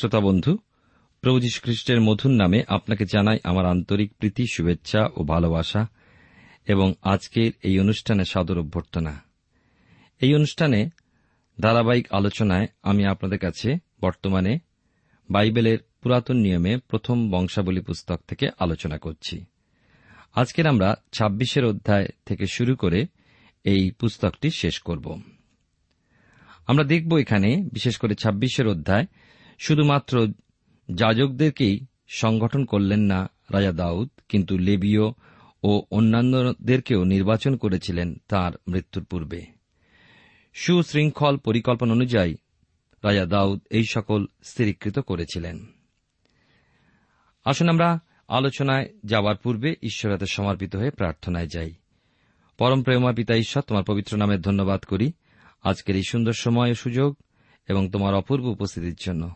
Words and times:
শ্রোতা 0.00 0.20
বন্ধু, 0.20 0.58
প্রভু 1.20 1.38
খ্রিস্টের 1.62 2.00
মধুর 2.00 2.30
নামে 2.30 2.64
আপনাকে 2.68 3.04
জানাই 3.04 3.38
আমার 3.44 3.66
আন্তরিক 3.66 4.12
প্রীতি, 4.18 4.46
শুভেচ্ছা 4.46 5.08
ও 5.16 5.24
ভালোবাসা 5.24 5.86
এবং 6.66 6.94
আজকের 7.02 7.52
এই 7.62 7.80
অনুষ্ঠানে 7.80 8.24
সাদর 8.24 8.58
অভ্যর্থনা। 8.58 9.24
এই 10.20 10.34
অনুষ্ঠানে 10.34 10.90
ধারাবাহিক 11.60 12.12
আলোচনায় 12.12 12.66
আমি 12.82 13.06
আপনাদের 13.06 13.38
কাছে 13.38 13.78
বর্তমানে 14.00 14.58
বাইবেলের 15.30 15.78
পুরাতন 16.02 16.36
নিয়মে 16.36 16.76
প্রথম 16.76 17.30
বংশাবলী 17.30 17.80
পুস্তক 17.80 18.20
থেকে 18.28 18.50
আলোচনা 18.58 18.98
করছি। 18.98 19.44
আজকের 20.34 20.66
আমরা 20.66 20.96
ছাব্বিশের 21.12 21.64
অধ্যায় 21.64 22.06
থেকে 22.26 22.46
শুরু 22.46 22.76
করে 22.76 23.06
এই 23.64 23.90
পুস্তকটি 23.90 24.50
শেষ 24.50 24.78
করব। 24.80 25.20
আমরা 26.66 26.84
দেখব 26.84 27.16
এখানে, 27.16 27.56
বিশেষ 27.72 27.96
করে 27.96 28.14
ছাব্বিশের 28.14 28.66
অধ্যায় 28.66 29.06
শুধুমাত্র 29.60 30.28
যাজকদেরকেই 30.90 31.86
সংগঠন 32.08 32.64
করলেন 32.64 33.00
না 33.00 33.30
রাজা 33.50 33.72
দাউদ, 33.72 34.10
কিন্তু 34.28 34.58
লেবীয় 34.58 35.02
ও 35.62 35.82
অন্যান্যদেরকেও 35.90 37.04
নির্বাচন 37.04 37.56
করেছিলেন 37.56 38.22
তার 38.28 38.52
মৃত্যুর 38.68 39.04
পূর্বে। 39.04 39.42
সুশৃঙ্খল 40.54 41.36
পরিকল্পনা 41.36 41.92
অনুযায়ী 41.92 42.34
রাজা 43.04 43.26
দাউদ 43.26 43.60
এই 43.70 43.84
সকল 43.90 44.26
স্থিরীকৃত 44.44 44.98
করেছিলেন। 44.98 45.66
আসুন 47.44 47.68
আমরা 47.68 47.98
আলোচনায় 48.28 48.88
যাওয়ার 49.04 49.36
পূর্বে 49.36 49.74
ঈশ্বর 49.82 50.12
হাতে 50.12 50.26
সমর্পিত 50.26 50.76
হয়ে 50.76 50.90
প্রার্থনায় 50.90 51.46
যাই। 51.46 51.72
পরম 52.58 52.82
প্রেমা 52.82 53.12
পিতা 53.12 53.36
ঈশ্বর, 53.36 53.62
তোমার 53.62 53.84
পবিত্র 53.84 54.16
নামে 54.16 54.38
ধন্যবাদ 54.38 54.84
করি। 54.84 55.12
আজকের 55.62 55.96
এই 55.96 56.02
সুন্দর 56.08 56.32
সময় 56.32 56.74
সুযোগ 56.74 57.16
এবং 57.68 57.90
তোমার 57.90 58.14
অপূর্ব 58.14 58.44
উপস্থিতির 58.44 58.96
জন্য। 59.00 59.30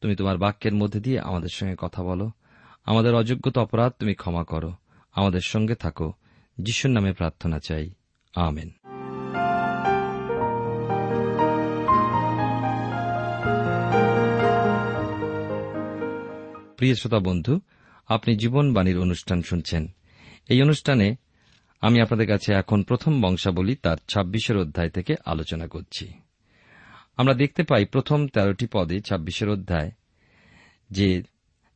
তুমি 0.00 0.16
তোমার 0.16 0.38
বাক্যের 0.38 0.74
মধ্যে 0.74 1.00
দিয়ে 1.00 1.20
আমাদের 1.20 1.48
সঙ্গে 1.48 1.74
কথা 1.78 2.02
বলো। 2.02 2.30
আমাদের 2.84 3.14
অযোগ্যতা 3.14 3.60
অপরাধ 3.60 3.92
তুমি 3.98 4.14
ক্ষমা 4.14 4.44
করো। 4.44 4.72
আমাদের 5.12 5.40
সঙ্গে 5.40 5.74
থাকো। 5.74 6.12
যিশুর 6.58 6.90
নামে 6.90 7.12
প্রার্থনা 7.12 7.58
চাই। 7.58 7.90
আমেন। 8.36 8.70
প্রিয় 16.76 16.94
শ্রোতা 16.94 17.18
বন্ধু, 17.18 17.60
আপনি 18.08 18.36
জীবনবাণীর 18.36 18.98
অনুষ্ঠান 18.98 19.42
শুনছেন। 19.42 19.88
এই 20.48 20.62
অনুষ্ঠানে 20.62 21.16
আমি 21.80 22.00
আপনাদের 22.00 22.26
কাছে 22.26 22.54
এখন 22.54 22.82
প্রথম 22.82 23.20
বংশাবলী 23.20 23.74
তার 23.74 23.96
ছাব্বিশের 24.08 24.56
অধ্যায় 24.56 24.90
থেকে 24.90 25.14
আলোচনা 25.24 25.68
করছি। 25.68 26.27
আমরা 27.18 27.34
দেখতে 27.34 27.62
পাই 27.62 27.84
প্রথম 27.84 28.28
তেরোটি 28.28 28.66
পদে, 28.72 29.00
ছাব্বিশের 29.00 29.48
অধ্যায়, 29.48 29.90
যে 30.90 31.22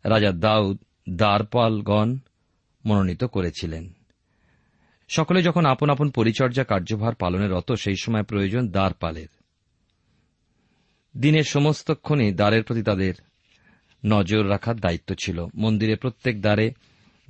রাজা 0.04 0.32
দাউদ 0.32 0.78
দ্বারপালগণ 1.11 2.17
মনোনীত 2.84 3.25
করেছিলেন। 3.25 3.93
সকলে 5.08 5.43
যখন 5.43 5.64
আপন 5.64 5.90
আপন 5.90 6.11
পরিচর্যা 6.11 6.64
কার্যভার 6.64 7.14
পালনের 7.14 7.50
রত, 7.50 7.72
সেই 7.72 7.94
সময় 7.96 8.22
প্রয়োজন 8.22 8.69
দ্বারপালের 8.69 9.26
দিনের 11.17 11.43
সমস্তক্ষণে 11.43 12.32
দ্বারের 12.32 12.62
প্রতি 12.62 12.82
তাদের 12.82 13.14
নজর 14.05 14.50
রাখার 14.50 14.76
দায়িত্ব 14.76 15.14
ছিল। 15.14 15.46
মন্দিরে 15.55 15.96
প্রত্যেক 15.96 16.40
দ্বারে 16.40 16.75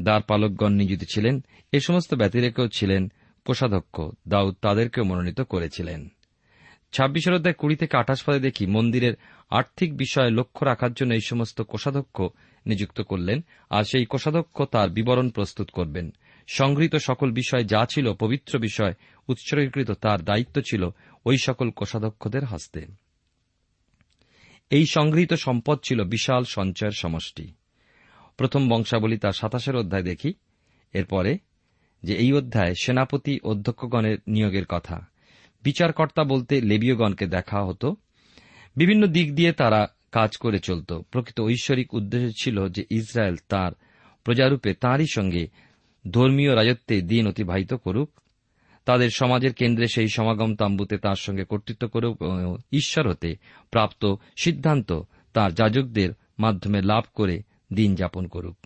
দ্বারপালকগণ 0.00 0.72
নিয়োজিত 0.72 1.08
ছিলেন। 1.14 1.44
এ 1.72 1.80
সমস্ত 1.80 2.14
ব্যতিরেকেও 2.14 2.68
ছিলেন 2.68 3.12
কোষাধ্যক্ষ। 3.44 4.02
দাউদ 4.28 4.56
তাদেরকেও 4.62 5.04
মনোনীত 5.04 5.40
করেছিলেন। 5.40 6.08
ছাব্বিশের 6.92 7.34
অধ্যায় 7.34 7.54
কুড়ি 7.54 7.76
থেকে 7.76 7.96
আঠাশ 7.96 8.24
পদে 8.24 8.40
দেখি 8.40 8.66
মন্দিরের 8.66 9.14
আর্থিক 9.50 9.96
বিষয়ে 9.96 10.30
লক্ষ্য 10.30 10.66
রাখার 10.66 10.92
জন্য 10.92 11.14
এই 11.14 11.20
সমস্ত 11.20 11.62
কোষাধ্যক্ষ 11.62 12.22
নিযুক্ত 12.66 13.00
করলেন, 13.00 13.44
আর 13.70 13.84
সেই 13.84 14.04
কোষাধ্যক্ষ 14.04 14.62
তার 14.62 14.90
বিবরণ 14.90 15.30
প্রস্তুত 15.30 15.70
করবেন। 15.70 16.14
সংগৃহীত 16.46 16.96
সকল 16.96 17.30
বিষয় 17.30 17.64
যা 17.64 17.86
ছিল 17.90 18.12
পবিত্র 18.12 18.58
বিষয়, 18.58 18.94
উৎসর্গীকৃত 19.28 19.90
তার 19.90 20.22
দায়িত্ব 20.22 20.60
ছিল 20.60 20.88
ওই 21.24 21.38
সকল 21.38 21.70
কোষাধ্যক্ষদের 21.70 22.44
হস্তে। 22.44 22.86
এই 24.70 24.86
সংগৃহীত 24.86 25.32
সম্পদ 25.32 25.78
ছিল 25.84 26.04
বিশাল 26.04 26.44
সঞ্চয়ের 26.44 26.92
সমষ্টি। 26.92 27.52
প্রথম 28.36 28.68
বংশাবলী 28.68 29.18
তার 29.18 29.32
সাতাশের 29.32 29.76
অধ্যায় 29.76 30.02
দেখি। 30.02 30.32
এরপরে 30.92 31.38
যে 32.02 32.14
এই 32.14 32.32
অধ্যায় 32.32 32.74
সেনাপতি 32.82 33.40
অধ্যক্ষগণের 33.42 34.18
নিয়োগের 34.28 34.66
কথা। 34.66 35.11
বিচারকর্তা 35.62 36.24
বলতে 36.24 36.60
লেবীয়গণকে 36.60 37.26
দেখা 37.26 37.64
হতো। 37.64 37.96
বিভিন্ন 38.76 39.06
দিক 39.06 39.34
দিয়ে 39.34 39.52
তারা 39.52 39.86
কাজ 40.12 40.36
করে 40.36 40.58
চলত। 40.58 40.92
প্রকৃত 40.92 41.40
ঐশ্বরিক 41.40 41.94
উদ্দেশ্য 41.94 42.30
ছিল 42.42 42.68
যে 42.68 42.84
ইসরায়েল 42.90 43.36
তার 43.48 43.72
প্রজারূপে 44.24 44.74
তাঁরই 44.74 45.06
সঙ্গে 45.14 45.48
ধর্মীয় 46.10 46.56
রাজত্বে 46.56 47.00
দিন 47.00 47.26
অতিবাহিত 47.26 47.74
করুক। 47.74 48.20
তাদের 48.84 49.10
সমাজের 49.14 49.54
কেন্দ্রে 49.54 49.86
সেই 49.86 50.08
সমাগম 50.08 50.54
তাম্বুতে 50.54 50.98
তার 50.98 51.14
সঙ্গে 51.14 51.44
কর্তৃত্ব 51.44 52.16
এবং 52.20 52.56
ঈশ্বর 52.72 53.10
হতে 53.10 53.36
প্রাপ্ত 53.70 54.14
সিদ্ধান্ত 54.42 55.00
তার 55.32 55.54
যাজকদের 55.54 56.10
মাধ্যমে 56.38 56.82
লাভ 56.82 57.04
করে 57.14 57.42
দিন 57.72 57.94
যাপন 57.94 58.26
করুক। 58.26 58.58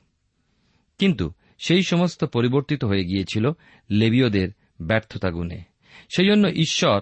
কিন্তু 0.99 1.31
সেই 1.59 1.83
সমস্ত 1.83 2.25
পরিবর্তিত 2.25 2.85
হয়ে 2.85 3.05
গিয়েছিল 3.05 3.51
লেবীয়দের 3.91 4.49
ব্যর্থতা 4.83 5.31
গুণে। 5.31 5.76
সেই 6.17 6.27
জন্য 6.27 6.49
ঈশ্বর 6.49 7.01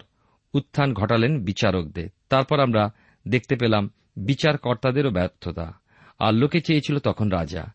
উত্থান 0.54 0.94
ঘটালেন 0.94 1.44
বিচারকদের। 1.44 2.08
তারপর 2.28 2.60
আমরা 2.60 2.90
দেখতে 3.28 3.56
পেলাম 3.56 3.90
বিচারকর্তাদেরও 4.16 5.10
ব্যর্থতা। 5.10 5.78
আর 6.18 6.34
লোকে 6.34 6.60
চেয়েছিল 6.60 6.98
তখন 6.98 7.28
রাজা। 7.28 7.72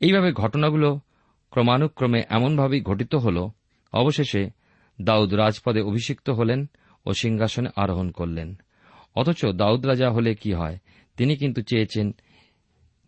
এইভাবে 0.00 0.32
ঘটনাগুলো 0.32 1.00
ক্রমানুক্রমে 1.50 2.22
এমনভাবেই 2.28 2.80
ঘটিত 2.80 3.14
হল, 3.14 3.48
অবশেষে 3.92 4.50
দাউদ 5.02 5.34
রাজপদে 5.34 5.80
অভিষিক্ত 5.80 6.30
হলেন 6.30 6.70
ও 7.06 7.12
সিংহাসনে 7.12 7.70
আরোহণ 7.76 8.10
করলেন। 8.10 8.56
অথচ 9.14 9.46
দাউদ 9.46 9.86
রাজা 9.86 10.10
হলে 10.10 10.34
কি 10.34 10.52
হয়? 10.52 10.78
তিনি 11.16 11.36
কিন্তু 11.36 11.62
চেয়েছেন 11.62 12.14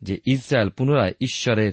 যে 0.03 0.19
ইসরায়েল 0.27 0.69
পুনরায় 0.69 1.13
ঈশ্বরের 1.21 1.73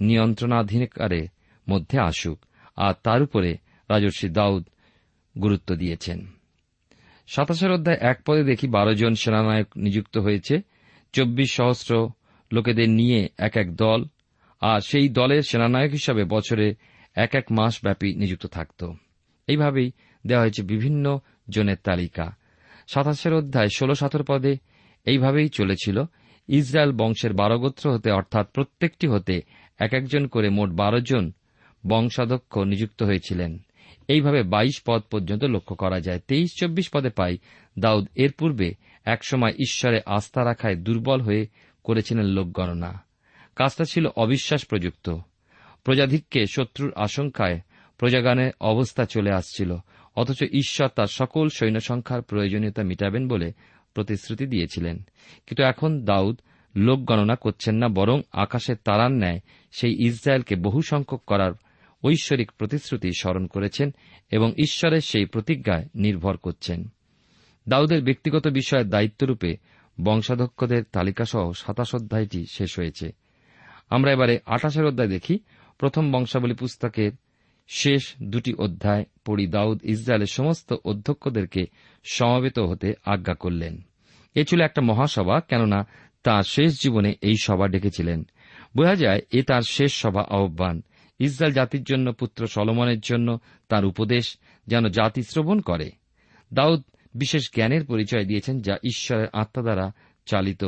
নিয়ন্ত্রণাধীনকারের 0.00 1.28
মধ্যে 1.68 2.00
আসুক। 2.00 2.38
আর 2.76 2.94
তার 3.02 3.22
উপরে 3.22 3.56
রাজর্ষি 3.90 4.28
দাউদ 4.28 4.68
গুরুত্ব 5.42 5.74
দিয়েছেন। 5.74 6.26
সাতাশের 7.26 7.70
অধ্যায় 7.70 7.96
এক 8.00 8.20
পদে 8.26 8.44
দেখি 8.44 8.68
বারো 8.68 8.94
জন 8.94 9.14
সেনানায়ক 9.14 9.66
নিযুক্ত 9.76 10.18
হয়েছে। 10.18 10.60
চব্বিশ 11.12 11.52
সহস্র 11.52 12.08
লোকেদের 12.52 12.90
নিয়ে 12.90 13.28
এক 13.38 13.56
এক 13.56 13.76
দল, 13.76 14.04
আর 14.60 14.80
সেই 14.80 15.08
দলের 15.08 15.42
সেনানায়ক 15.42 15.90
হিসাবে 15.90 16.24
বছরে 16.24 16.74
এক 17.14 17.34
এক 17.34 17.44
মাস 17.50 17.78
ব্যাপী 17.82 18.14
নিযুক্ত 18.14 18.46
থাকত। 18.46 18.92
এইভাবেই 19.46 19.92
দেওয়া 20.26 20.42
হয়েছে 20.42 20.62
বিভিন্ন 20.62 21.18
জনের 21.50 21.76
তালিকা। 21.84 22.36
সাতাশের 22.86 23.34
অধ্যায় 23.34 23.68
ষোলো 23.68 23.94
সতেরো 23.94 24.24
পদে 24.28 24.56
এইভাবেই 25.04 25.48
চলেছিল, 25.48 26.02
ইসরায়েল 26.48 26.92
বংশের 26.92 27.32
বারো 27.32 27.58
গোত্র 27.58 27.92
হতে 27.92 28.10
অর্থাৎ 28.10 28.50
প্রত্যেকটি 28.50 29.06
হতে 29.06 29.42
এক 29.78 29.94
একজন 29.94 30.26
করে 30.26 30.48
মোট 30.48 30.70
বারো 30.70 31.00
জন 31.00 31.32
বংশাধ্যক্ষ 31.86 32.58
নিযুক্ত 32.58 33.02
হয়েছিলেন। 33.02 33.58
এইভাবে 34.08 34.42
বাইশ 34.42 34.82
পদ 34.86 35.02
পর্যন্ত 35.10 35.44
লক্ষ্য 35.44 35.76
করা 35.76 36.00
যায়। 36.00 36.20
তেইশ, 36.28 36.50
চব্বিশ 36.60 36.90
পদে 36.94 37.10
পাই। 37.10 37.38
দাউদ 37.78 38.08
এর 38.14 38.32
পূর্বে 38.32 38.74
একসময় 39.04 39.50
ঈশ্বরে 39.50 40.00
আস্থা 40.06 40.44
রাখায় 40.44 40.76
দুর্বল 40.76 41.20
হয়ে 41.20 41.46
করেছিলেন 41.84 42.24
লোকগণনা। 42.24 43.02
কাজটা 43.56 43.84
ছিল 43.84 44.06
অবিশ্বাস 44.06 44.64
প্রযুক্ত। 44.64 45.16
প্রজাধিককে 45.84 46.46
শত্রুর 46.46 46.92
আশঙ্কায় 46.96 47.60
প্রজাগানের 47.98 48.52
অবস্থা 48.60 49.04
চলে 49.04 49.30
আসছিল, 49.30 49.76
অথচ 50.16 50.42
ঈশ্বর 50.42 50.88
তার 50.88 51.06
সকল 51.06 51.48
সৈন্য 51.48 51.80
সংখ্যার 51.80 52.22
প্রয়োজনীয়তা 52.22 52.82
মিটাবেন 52.82 53.28
বলে 53.28 53.52
প্রতিশ্রুতি 53.94 54.46
দিয়েছিলেন। 54.46 54.98
কিন্তু 55.46 55.62
এখন 55.62 56.04
দাউদ 56.04 56.40
লোক 56.76 57.04
গণনা 57.04 57.34
করছেন 57.34 57.74
না, 57.76 57.88
বরং 57.88 58.22
আকাশের 58.32 58.76
তারার 58.84 59.12
ন্যায় 59.12 59.40
সেই 59.72 60.06
ইসরায়েলকে 60.06 60.56
বহু 60.56 60.82
সংখ্যক 60.82 61.22
করার 61.26 61.52
ঐশ্বরিক 62.04 62.52
প্রতিশ্রুতি 62.52 63.10
স্মরণ 63.18 63.46
করেছেন 63.46 63.94
এবং 64.30 64.52
ঈশ্বরের 64.58 65.00
সেই 65.00 65.24
প্রতিজ্ঞায় 65.24 65.88
নির্ভর 65.94 66.36
করছেন। 66.36 66.88
দাউদের 67.68 68.02
ব্যক্তিগত 68.02 68.48
বিষয়ের 68.48 68.88
দায়িত্বরূপে 68.88 69.56
বংশাধ্যক্ষদের 70.02 70.84
তালিকাসহ 70.92 71.52
সাতাশ 71.52 71.94
অধ্যায়টি 71.94 72.44
শেষ 72.50 72.78
হয়েছে। 72.78 73.12
আমরা 73.90 74.12
এবারে 74.12 74.38
আঠাশের 74.46 74.84
অধ্যায় 74.84 75.08
দেখি। 75.08 75.38
প্রথম 75.78 76.12
বংশাবলী 76.12 76.54
পুস্তকের 76.54 77.12
শেষ 77.68 78.14
দুটি 78.22 78.54
অধ্যায় 78.54 79.04
পড়ি 79.24 79.46
দাউদ 79.46 79.80
ইসরায়েলের 79.84 80.26
সমস্ত 80.26 80.72
অধ্যক্ষদেরকে 80.84 81.66
সমবেত 82.04 82.58
হতে 82.58 82.94
আজ্ঞা 83.04 83.34
করলেন। 83.34 83.86
এ 84.34 84.44
ছিল 84.44 84.60
একটা 84.60 84.82
মহাসভা, 84.82 85.40
কেননা 85.40 85.86
তাঁর 86.22 86.42
শেষ 86.42 86.82
জীবনে 86.82 87.14
এই 87.20 87.34
সভা 87.42 87.68
ডেকেছিলেন। 87.68 88.26
বোঝা 88.76 88.94
যায়, 88.94 89.20
এ 89.32 89.42
তার 89.42 89.62
শেষ 89.62 89.92
সভা 89.94 90.20
আহ্বান। 90.20 90.82
ইসরায়েল 91.18 91.54
জাতির 91.54 91.82
জন্য, 91.82 92.12
পুত্র 92.12 92.46
সলমনের 92.46 93.00
জন্য 93.00 93.38
তার 93.68 93.84
উপদেশ 93.84 94.36
যেন 94.66 94.88
জাতি 94.88 95.22
শ্রবণ 95.22 95.60
করে। 95.60 95.90
দাউদ 96.54 96.82
বিশেষ 97.14 97.50
জ্ঞানের 97.54 97.84
পরিচয় 97.84 98.24
দিয়েছেন 98.24 98.60
যা 98.60 98.76
ঈশ্বরের 98.84 99.26
আত্মা 99.32 99.62
দ্বারা 99.62 99.92
চালিত 100.26 100.64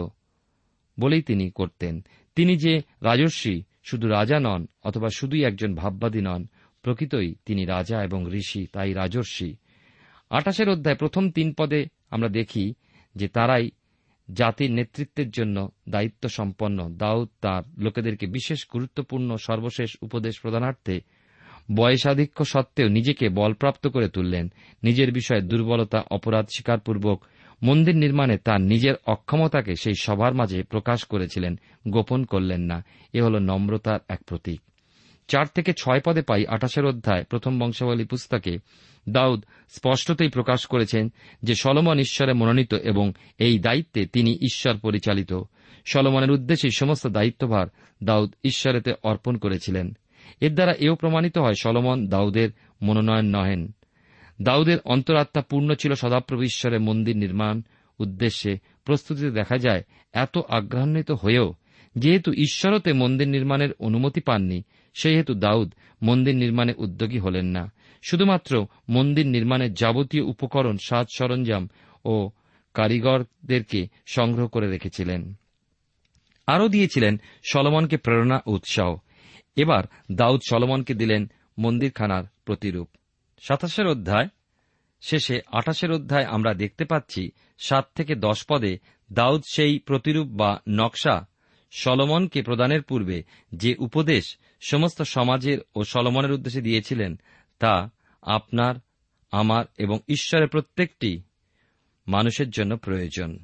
বলেই 1.00 1.22
তিনি 1.22 1.50
করতেন। 1.50 2.04
তিনি 2.34 2.56
যে 2.56 2.78
রাজস্বী 3.02 3.62
শুধু 3.82 4.08
রাজা 4.08 4.40
নন, 4.40 4.66
অথবা 4.82 5.08
শুধুই 5.16 5.44
একজন 5.44 5.74
ভাববাদী 5.74 6.20
নন, 6.20 6.46
প্রকৃতই 6.82 7.34
তিনি 7.44 7.64
রাজা 7.64 8.02
এবং 8.02 8.32
ঋষি, 8.34 8.66
তাই 8.66 8.92
রাজস্বী 8.92 9.54
আঠাশের 10.30 10.68
অধ্যায় 10.68 10.96
প্রথম 10.96 11.30
তিন 11.30 11.54
পদে 11.58 11.86
আমরা 12.10 12.28
দেখি 12.28 12.74
যে 13.14 13.28
তারাই 13.28 13.70
জাতির 14.32 14.70
নেতৃত্বের 14.70 15.30
জন্য 15.30 15.68
দায়িত্ব 15.88 16.28
সম্পন্ন 16.28 16.88
দাউদ 16.96 17.28
তার 17.40 17.62
লোকেদেরকে 17.78 18.26
বিশেষ 18.26 18.66
গুরুত্বপূর্ণ 18.72 19.36
সর্বশেষ 19.36 19.96
উপদেশ 20.02 20.40
প্রদানার্থে 20.40 21.00
বয়সাধিক্য 21.74 22.44
সত্ত্বেও 22.44 22.88
নিজেকে 22.88 23.28
বলপ্রাপ্ত 23.28 23.88
করে 23.88 24.08
তুললেন। 24.08 24.52
নিজের 24.82 25.12
বিষয়ে 25.12 25.40
দুর্বলতা, 25.40 26.02
অপরাধ 26.10 26.46
স্বীকারপূর্বক 26.46 27.24
মন্দির 27.62 27.96
নির্মাণে 27.96 28.38
তার 28.38 28.60
নিজের 28.60 28.94
অক্ষমতাকে 29.06 29.74
সেই 29.74 29.94
সবার 29.94 30.34
মাঝে 30.34 30.62
প্রকাশ 30.62 31.04
করেছিলেন, 31.04 31.60
গোপন 31.88 32.24
করলেন 32.24 32.60
না। 32.60 32.84
এ 33.12 33.22
হল 33.22 33.38
নম্রতার 33.38 34.00
এক 34.08 34.24
প্রতীক। 34.24 34.60
চার 35.30 35.46
থেকে 35.54 35.72
ছয় 35.72 36.00
পদে 36.04 36.22
পাই 36.22 36.46
আঠাশের 36.46 36.84
অধ্যায়, 36.84 37.24
প্রথম 37.24 37.58
বংশাবলী 37.58 38.04
পুস্তকে। 38.04 38.58
দাউদ 39.08 39.44
স্পষ্টতই 39.68 40.28
প্রকাশ 40.28 40.66
করেছেন 40.66 41.12
যে 41.42 41.54
সলমন 41.54 41.98
ঈশ্বরে 41.98 42.32
মনোনীত 42.32 42.74
এবং 42.74 43.12
এই 43.38 43.58
দায়িত্বে 43.58 44.06
তিনি 44.06 44.32
ঈশ্বর 44.34 44.78
পরিচালিত। 44.78 45.32
সলমনের 45.84 46.30
উদ্দেশ্যে 46.30 46.70
সমস্ত 46.70 47.06
দায়িত্বভার 47.06 47.66
দাউদ 48.04 48.34
ঈশ্বরেতে 48.44 48.92
অর্পণ 49.02 49.36
করেছিলেন। 49.36 49.96
এর 50.40 50.54
দ্বারা 50.54 50.72
এও 50.72 50.94
প্রমাণিত 50.94 51.38
হয় 51.38 51.54
সলমন 51.62 52.08
দাউদের 52.08 52.50
মনোনয়ন 52.82 53.24
নহেন। 53.24 53.72
দাউদের 54.42 54.78
অন্তরাত্মা 54.84 55.42
পূর্ণ 55.42 55.74
ছিল 55.74 55.94
সদাপ্রভু 55.94 56.42
ঈশ্বরের 56.42 56.80
মন্দির 56.80 57.16
নির্মাণ 57.16 57.62
উদ্দেশ্যে। 57.98 58.58
প্রস্তুতিতে 58.84 59.30
দেখা 59.30 59.58
যায়, 59.58 59.82
এত 60.12 60.38
আগ্রহান্বিত 60.48 61.10
হয়েও 61.10 61.54
যেহেতু 61.96 62.32
ঈশ্বরতে 62.32 62.92
মন্দির 62.92 63.28
নির্মাণের 63.28 63.70
অনুমতি 63.78 64.20
পাননি 64.20 64.62
সেহেতু 64.94 65.34
দাউদ 65.34 65.74
মন্দির 66.02 66.34
নির্মাণে 66.34 66.74
উদ্যোগী 66.78 67.18
হলেন 67.18 67.46
না। 67.46 67.72
শুধুমাত্র 68.02 68.66
মন্দির 68.88 69.26
নির্মাণের 69.26 69.74
যাবতীয় 69.74 70.22
উপকরণ, 70.22 70.76
সাজ 70.76 71.06
সরঞ্জাম 71.14 71.68
ও 72.04 72.30
কারিগরদেরকে 72.74 73.88
সংগ্রহ 74.06 74.48
করে 74.48 74.70
রেখেছিলেন। 74.70 75.34
আরও 76.46 76.68
দিয়েছিলেন 76.68 77.20
সলমনকে 77.52 77.96
প্রেরণা 77.96 78.40
উৎসাহ। 78.46 78.96
এবার 79.56 79.84
দাউদ 80.12 80.40
সলমনকে 80.50 80.94
দিলেন 80.94 81.30
মন্দিরখানার 81.58 82.24
প্রতিরূপ। 82.44 82.88
সাতাশের 83.40 83.86
অধ্যায় 83.86 84.28
শেষে 85.00 85.40
আঠাশের 85.46 85.92
অধ্যায় 85.92 86.24
আমরা 86.24 86.54
দেখতে 86.54 86.84
পাচ্ছি 86.84 87.30
সাত 87.58 87.88
থেকে 87.94 88.14
দশ 88.14 88.44
পদে 88.48 88.78
দাউদ 89.12 89.42
সেই 89.52 89.78
প্রতিরূপ 89.78 90.26
বা 90.26 90.60
নকশা 90.68 91.26
সলমনকে 91.70 92.42
প্রদানের 92.42 92.82
পূর্বে 92.82 93.22
যে 93.54 93.74
উপদেশ 93.78 94.36
সমস্ত 94.60 95.02
সমাজের 95.02 95.58
ও 95.74 95.84
সলমনের 95.84 96.32
উদ্দেশ্যে 96.32 96.60
দিয়েছিলেন 96.60 97.18
তা 97.58 97.90
আপনার, 98.22 98.74
আমার 99.30 99.64
এবং 99.78 99.98
ঈশ্বরের 100.08 100.48
প্রত্যেকটি 100.48 101.22
মানুষের 102.08 102.50
জন্য 102.50 102.76
প্রয়োজন। 102.76 103.38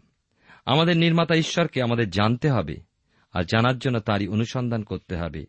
আমাদের 0.66 0.96
নির্মাতা 0.96 1.34
ঈশ্বরকে 1.34 1.82
আমাদের 1.82 2.10
জানতে 2.10 2.50
হবে 2.50 2.76
আর 3.32 3.44
জানার 3.44 3.78
জন্য 3.78 4.00
তাঁরই 4.00 4.28
অনুসন্ধান 4.28 4.82
করতে 4.82 5.16
হবে। 5.16 5.46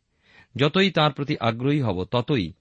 যতই 0.56 0.92
তার 0.92 1.12
প্রতি 1.12 1.36
আগ্রহী 1.40 1.82
হব, 1.82 2.04
ততই 2.04 2.54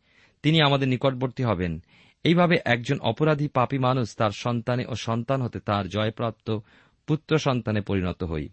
তিনি 0.43 0.63
আমাদের 0.63 0.89
নিকটবর্তী 0.89 1.45
হবেন। 1.45 1.83
এইভাবে 2.25 2.57
একজন 2.65 2.99
অপরাধী 2.99 3.49
পাপী 3.49 3.79
মানুষ 3.79 4.17
তার 4.17 4.31
সন্তানে 4.31 4.85
ও 4.87 4.95
সন্তান 4.95 5.43
হতে 5.43 5.61
তার 5.61 5.89
জয়প্রাপ্ত 5.89 6.59
পুত্র 7.07 7.39
সন্তানে 7.39 7.81
পরিণত 7.81 8.25
হই। 8.25 8.49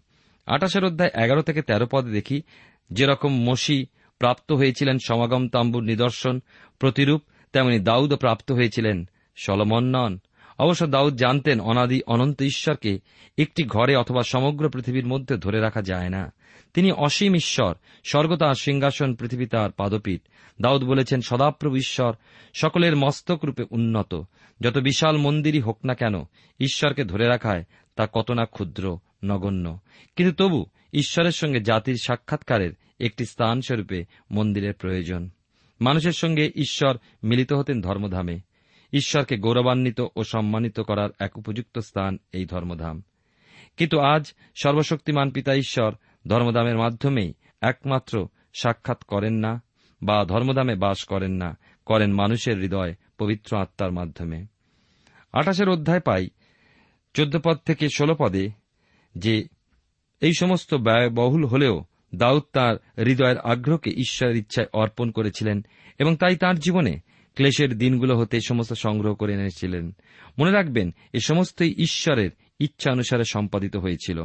আঠাশের 0.46 0.84
অধ্যায় 0.84 1.24
এগারো 1.24 1.42
থেকে 1.42 1.62
তেরো 1.62 1.86
পদে 1.90 2.10
দেখি, 2.10 2.42
যেরকম 2.90 3.44
মসি 3.50 3.86
প্রাপ্ত 4.18 4.52
হয়েছিলেন 4.52 4.98
সমাগম 5.06 5.48
তাম্বুর 5.48 5.82
নিদর্শন। 5.82 6.40
প্রতিরূপ 6.78 7.22
তেমনি 7.52 7.78
দাউদও 7.78 8.16
প্রাপ্ত 8.16 8.52
হয়েছিলেন 8.52 9.08
সলমন 9.36 9.84
নন। 9.84 10.18
অবশ্য 10.58 10.86
দাউদ 10.86 11.16
জানতেন 11.16 11.60
অনাদি 11.60 12.00
অনন্ত 12.06 12.42
ঈশ্বরকে 12.42 12.98
একটি 13.38 13.62
ঘরে 13.62 13.96
অথবা 13.96 14.22
সমগ্র 14.22 14.70
পৃথিবীর 14.70 15.06
মধ্যে 15.06 15.36
ধরে 15.36 15.60
রাখা 15.60 15.82
যায় 15.82 16.08
না। 16.08 16.32
তিনি 16.74 16.92
অসীম 16.92 17.34
ঈশ্বর, 17.34 17.74
স্বর্গ 18.04 18.36
তাঁর 18.36 18.54
সিংহাসন, 18.54 19.14
পৃথিবী 19.14 19.46
তাঁর 19.46 19.70
পাদপীঠ। 19.70 20.20
দাউদ 20.60 20.84
বলেছেন, 20.84 21.20
সদাপ্রভু 21.20 21.76
ঈশ্বর 21.76 22.14
সকলের 22.54 22.96
মস্তক 22.96 23.44
রূপে 23.44 23.64
উন্নত। 23.70 24.22
যত 24.60 24.78
বিশাল 24.78 25.16
মন্দিরই 25.16 25.60
হোক 25.60 25.78
না 25.84 25.94
কেন, 25.94 26.14
ঈশ্বরকে 26.60 27.04
ধরে 27.04 27.26
রাখায় 27.26 27.64
তা 27.96 28.08
কত 28.12 28.30
না 28.30 28.44
ক্ষুদ্র। 28.44 28.98
নগণ্য। 29.24 29.78
কিন্তু 30.16 30.34
তবু 30.34 30.66
ঈশ্বরের 30.92 31.32
সঙ্গে 31.32 31.60
জাতির 31.60 31.96
সাক্ষাৎকারের 32.02 32.72
একটি 33.00 33.24
স্থান 33.24 33.60
স্বরূপে 33.60 34.04
মন্দিরের 34.30 34.74
প্রয়োজন। 34.74 35.30
মানুষের 35.80 36.12
সঙ্গে 36.12 36.52
ঈশ্বর 36.54 36.98
মিলিত 37.24 37.52
হতেন 37.52 37.80
ধর্মধামে। 37.80 38.40
ঈশ্বরকে 38.92 39.36
গৌরবান্বিত 39.36 40.00
ও 40.16 40.24
সম্মানিত 40.24 40.80
করার 40.80 41.10
এক 41.20 41.38
উপযুক্ত 41.38 41.78
স্থান 41.78 42.18
এই 42.32 42.46
ধর্মধাম। 42.46 43.02
কিন্তু 43.76 44.00
আজ 44.00 44.34
সর্বশক্তিমান 44.62 45.30
পিতা 45.30 45.54
ঈশ্বর 45.54 45.94
ধর্মধামের 46.28 46.78
মাধ্যমেই 46.78 47.34
একমাত্র 47.60 48.28
সাক্ষাৎ 48.60 49.04
করেন 49.04 49.34
না 49.34 49.62
বা 50.02 50.24
ধর্মধামে 50.24 50.74
বাস 50.74 51.04
করেন 51.04 51.32
না, 51.32 51.58
করেন 51.86 52.12
মানুষের 52.12 52.58
হৃদয় 52.58 52.94
পবিত্র 53.18 53.56
আত্মার 53.56 53.92
মাধ্যমে। 53.92 54.46
আঠাশের 55.32 55.68
অধ্যায় 55.68 56.00
পাই, 56.00 56.28
চোদ্দ 57.14 57.38
পদ 57.44 57.56
থেকে 57.56 57.88
ষোল 57.88 58.14
পদে 58.18 58.63
যে 59.14 59.44
এই 60.20 60.32
সমস্ত 60.38 60.74
ব্যয়বহুল 60.74 61.44
হলেও 61.44 61.84
দাউদ 62.14 62.42
তাঁর 62.52 63.04
হৃদয়ের 63.04 63.38
আগ্রহকে 63.38 63.90
ঈশ্বরের 63.90 64.36
ইচ্ছায় 64.36 64.66
অর্পণ 64.72 65.10
করেছিলেন 65.10 65.64
এবং 65.98 66.16
তাই 66.16 66.36
তাঁর 66.36 66.56
জীবনে 66.56 67.00
ক্লেশের 67.34 67.78
দিনগুলো 67.78 68.18
হতে 68.18 68.40
সমস্ত 68.40 68.72
সংগ্রহ 68.72 69.14
করে 69.14 69.34
এনেছিলেন। 69.34 69.94
মনে 70.38 70.50
রাখবেন, 70.50 70.94
এ 71.12 71.18
সমস্তই 71.20 71.74
ঈশ্বরের 71.78 72.30
ইচ্ছা 72.58 72.92
অনুসারে 72.92 73.22
সম্পাদিত 73.24 73.76
হয়েছিল। 73.76 74.24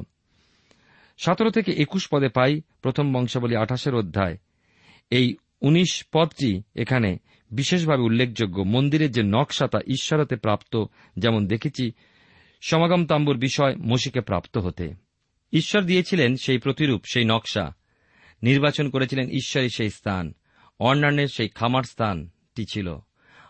সতেরো 1.18 1.50
থেকে 1.50 1.72
একুশ 1.72 2.08
পদে 2.12 2.28
পাই 2.28 2.62
প্রথম 2.82 3.14
বংশাবলী 3.14 3.56
আঠাশের 3.56 3.96
অধ্যায়। 3.96 4.38
এই 5.10 5.36
উনিশ 5.62 6.06
পদটি 6.14 6.62
এখানে 6.76 7.18
বিশেষভাবে 7.52 8.02
উল্লেখযোগ্য। 8.02 8.62
মন্দিরের 8.62 9.12
যে 9.12 9.24
নকশা 9.24 9.68
তা 9.68 9.80
ঈশ্বরতে 9.80 10.36
প্রাপ্ত, 10.36 10.84
যেমন 11.18 11.48
দেখেছি 11.48 11.92
সমাগম 12.62 13.06
তাম্বুর 13.06 13.38
বিষয় 13.38 13.76
মসিকে 13.76 14.22
প্রাপ্ত 14.22 14.58
হতে। 14.58 14.94
ঈশ্বর 15.54 15.82
দিয়েছিলেন 15.82 16.36
সেই 16.36 16.58
প্রতিরূপ, 16.58 17.02
সেই 17.14 17.26
নকশা। 17.26 17.76
নির্বাচন 18.44 18.90
করেছিলেন 18.90 19.30
ঈশ্বরই 19.30 19.70
সেই 19.70 19.90
স্থান। 19.90 20.34
অন্যান্যের 20.80 21.28
সেই 21.28 21.50
খামার 21.50 21.84
স্থানটি 21.84 22.66
ছিল। 22.72 22.98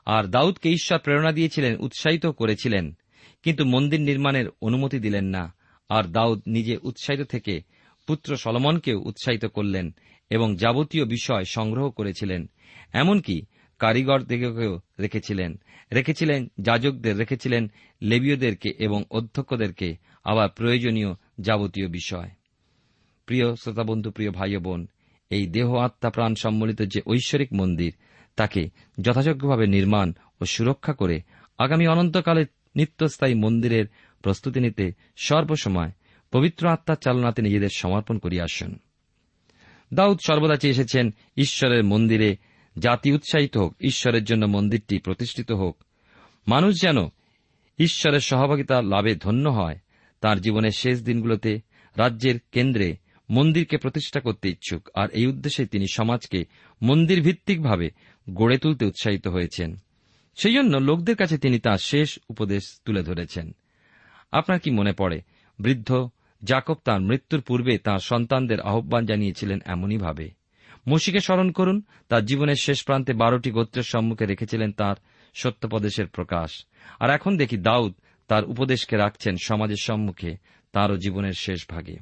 আর 0.05 0.23
দাউদকে 0.23 0.69
ঈশ্বর 0.69 0.99
প্রেরণা 0.99 1.31
দিয়েছিলেন, 1.31 1.77
উৎসাহিত 1.79 2.25
করেছিলেন। 2.25 2.97
কিন্তু 3.43 3.65
মন্দির 3.65 4.01
নির্মাণের 4.01 4.45
অনুমতি 4.61 4.99
দিলেন 4.99 5.25
না। 5.25 5.53
আর 5.89 6.03
দাউদ 6.03 6.41
নিজে 6.47 6.77
উৎসাহিত 6.77 7.27
থেকে 7.27 7.61
পুত্র 8.07 8.37
সলমনকেও 8.37 8.99
উৎসাহিত 8.99 9.45
করলেন 9.45 9.95
এবং 10.29 10.55
যাবতীয় 10.55 11.05
বিষয় 11.05 11.43
সংগ্রহ 11.43 11.89
করেছিলেন। 11.89 12.49
এমনকি 12.93 13.45
কারিগরদিগকেও 13.79 14.79
রেখেছিলেন। 14.99 15.59
রেখেছিলেন 15.93 16.51
যাজকদের, 16.61 17.17
রেখেছিলেন 17.17 17.71
লেবীয়দেরকে 18.01 18.69
এবং 18.79 19.03
অধ্যক্ষদেরকে 19.11 19.95
আবার 20.23 20.49
প্রয়োজনীয় 20.49 21.13
যাবতীয় 21.39 21.87
বিষয়। 21.87 22.29
প্রিয় 23.25 23.55
শ্রোতাবন্ধু, 23.55 24.11
প্রিয় 24.11 24.31
ভাই 24.31 24.57
বোন 24.57 24.87
এই 25.29 25.47
দেহ 25.47 25.75
আত্মা 25.75 26.09
প্রাণ 26.09 26.35
সম্মিলিত 26.35 26.81
যে 26.81 27.01
ঐশ্বরিক 27.07 27.53
মন্দির, 27.53 27.93
তাকে 28.35 28.69
যথাযোগ্যভাবে 29.01 29.67
নির্মাণ 29.67 30.13
ও 30.41 30.45
সুরক্ষা 30.45 30.93
করে 30.93 31.21
আগামী 31.57 31.87
অনন্তকালে 31.87 32.45
নিত্যস্থায়ী 32.75 33.33
মন্দিরের 33.33 33.85
প্রস্তুতি 34.21 34.59
নিতে 34.59 34.91
সর্বসময় 35.17 35.91
পবিত্র 36.31 36.67
আত্মার 36.67 36.97
চালনাতে 37.03 37.41
নিজেদের 37.41 37.69
সমর্পণ 37.75 38.17
করিয়া 38.17 38.43
আসুন। 38.43 38.79
দাউদ 39.93 40.17
সর্বদা 40.27 40.55
চেয়ে 40.55 40.71
এসেছেন 40.71 41.13
ঈশ্বরের 41.37 41.83
মন্দিরে 41.83 42.37
জাতি 42.79 43.11
উৎসাহিত 43.11 43.57
হোক, 43.57 43.75
ঈশ্বরের 43.81 44.23
জন্য 44.23 44.45
মন্দিরটি 44.45 44.99
প্রতিষ্ঠিত 44.99 45.51
হোক। 45.51 45.83
মানুষ 46.47 46.81
যেন 46.81 46.97
ঈশ্বরের 47.79 48.19
সহভাগিতা 48.19 48.81
লাভে 48.81 49.15
ধন্য 49.15 49.49
হয়, 49.49 49.79
তার 50.21 50.41
জীবনের 50.41 50.71
শেষ 50.71 51.03
দিনগুলোতে 51.03 51.61
রাজ্যের 51.97 52.39
কেন্দ্রে 52.51 52.97
মন্দিরকে 53.29 53.77
প্রতিষ্ঠা 53.77 54.19
করতে 54.19 54.49
ইচ্ছুক। 54.49 54.89
আর 54.93 55.09
এই 55.09 55.27
উদ্দেশ্যে 55.27 55.65
তিনি 55.65 55.85
সমাজকে 55.93 56.45
মন্দির 56.81 57.21
ভিত্তিকভাবে 57.21 57.89
গড়ে 58.33 58.57
তুলতে 58.57 58.85
উৎসাহিত 58.85 59.27
হয়েছেন। 59.27 59.75
সেই 60.35 60.53
জন্য 60.53 60.77
লোকদের 60.77 61.15
কাছে 61.15 61.37
তিনি 61.37 61.59
তাঁর 61.59 61.77
শেষ 61.77 62.19
উপদেশ 62.29 62.63
তুলে 62.85 63.03
ধরেছেন। 63.03 63.55
আপনার 64.31 64.59
কি 64.59 64.71
মনে 64.71 64.93
পড়ে, 64.93 65.21
বৃদ্ধ 65.59 66.09
জাকব 66.43 66.73
তাঁর 66.73 67.01
মৃত্যুর 67.01 67.41
পূর্বে 67.41 67.77
তাঁর 67.77 67.99
সন্তানদের 67.99 68.59
আহ্বান 68.59 69.05
জানিয়েছিলেন 69.05 69.59
এমনইভাবে 69.65 70.38
মসিকে 70.89 71.19
স্মরণ 71.19 71.51
করুন, 71.51 71.81
তার 72.09 72.25
জীবনের 72.25 72.55
শেষ 72.55 72.83
প্রান্তে 72.83 73.13
বারোটি 73.13 73.51
গোত্রের 73.51 73.83
সম্মুখে 73.83 74.25
রেখেছিলেন 74.25 74.71
তাঁর 74.71 74.95
সত্যপদেশের 75.33 76.07
প্রকাশ। 76.07 76.65
আর 76.99 77.09
এখন 77.09 77.37
দেখি 77.37 77.57
দাউদ 77.57 77.93
তার 78.27 78.45
উপদেশকে 78.45 78.97
রাখছেন 78.97 79.35
সমাজের 79.43 79.81
সম্মুখে, 79.81 80.37
তারও 80.73 80.97
জীবনের 80.97 81.33
শেষ 81.33 81.65
ভাগে। 81.69 81.97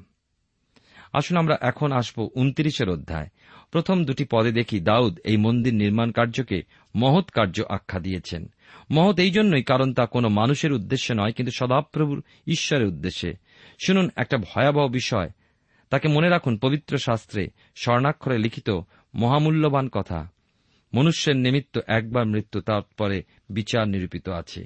আসুন 1.14 1.38
আমরা 1.38 1.58
এখন 1.62 1.92
আসব 1.92 2.30
উনত্রিশের 2.36 2.90
অধ্যায়। 2.90 3.28
প্রথম 3.72 4.06
দুটি 4.06 4.26
পদে 4.32 4.52
দেখি 4.52 4.80
দাউদ 4.80 5.20
এই 5.20 5.38
মন্দির 5.38 5.74
নির্মাণ 5.74 6.12
কার্যকে 6.12 6.62
মহৎ 6.96 7.30
কার্য 7.30 7.64
আখ্যা 7.70 8.00
দিয়েছেন। 8.00 8.52
মহৎ 8.92 9.20
এই 9.20 9.32
জন্যই 9.32 9.64
কারণ 9.64 9.94
তা 9.94 10.06
কোনো 10.06 10.30
মানুষের 10.30 10.74
উদ্দেশ্যে 10.74 11.16
নয়, 11.16 11.32
কিন্তু 11.32 11.52
সদাপ্রভুর 11.56 12.24
ঈশ্বরের 12.48 12.88
উদ্দেশ্যে। 12.88 13.34
শুনুন 13.86 14.10
একটা 14.16 14.38
ভয়াবহ 14.38 14.88
বিষয় 14.88 15.30
তাকে 15.90 16.08
মনে 16.08 16.30
রাখুন 16.30 16.58
পবিত্র 16.58 16.98
শাস্ত্রে 16.98 17.50
স্বর্ণাক্ষরে 17.76 18.38
লিখিত 18.38 18.70
মহামূল্যবান 19.16 19.90
কথা। 19.90 20.28
মনুষ্যের 20.94 21.36
নিমিত্ত 21.36 21.80
একবার 21.88 22.26
মৃত্যু, 22.26 22.62
তারপরে 22.62 23.24
বিচার 23.50 23.88
নিরূপিত 23.88 24.30
আছে। 24.30 24.66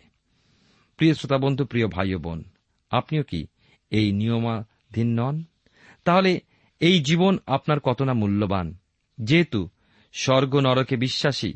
প্রিয় 0.97 1.13
শ্রোতাবন্ধু, 1.13 1.65
প্রিয় 1.65 1.87
ভাই 1.87 2.15
বোন, 2.15 2.43
আপনিও 2.89 3.23
কি 3.23 3.47
এই 3.89 4.11
নিয়মাধীন 4.11 5.19
নন? 5.19 5.43
তাহলে 6.05 6.39
এই 6.79 6.99
জীবন 6.99 7.37
আপনার 7.47 7.79
কত 7.79 8.01
না 8.01 8.13
মূল্যবান? 8.13 8.77
যেহেতু 9.21 9.69
স্বর্গ 10.13 10.55
নরকে 10.55 10.97
বিশ্বাসী, 10.97 11.53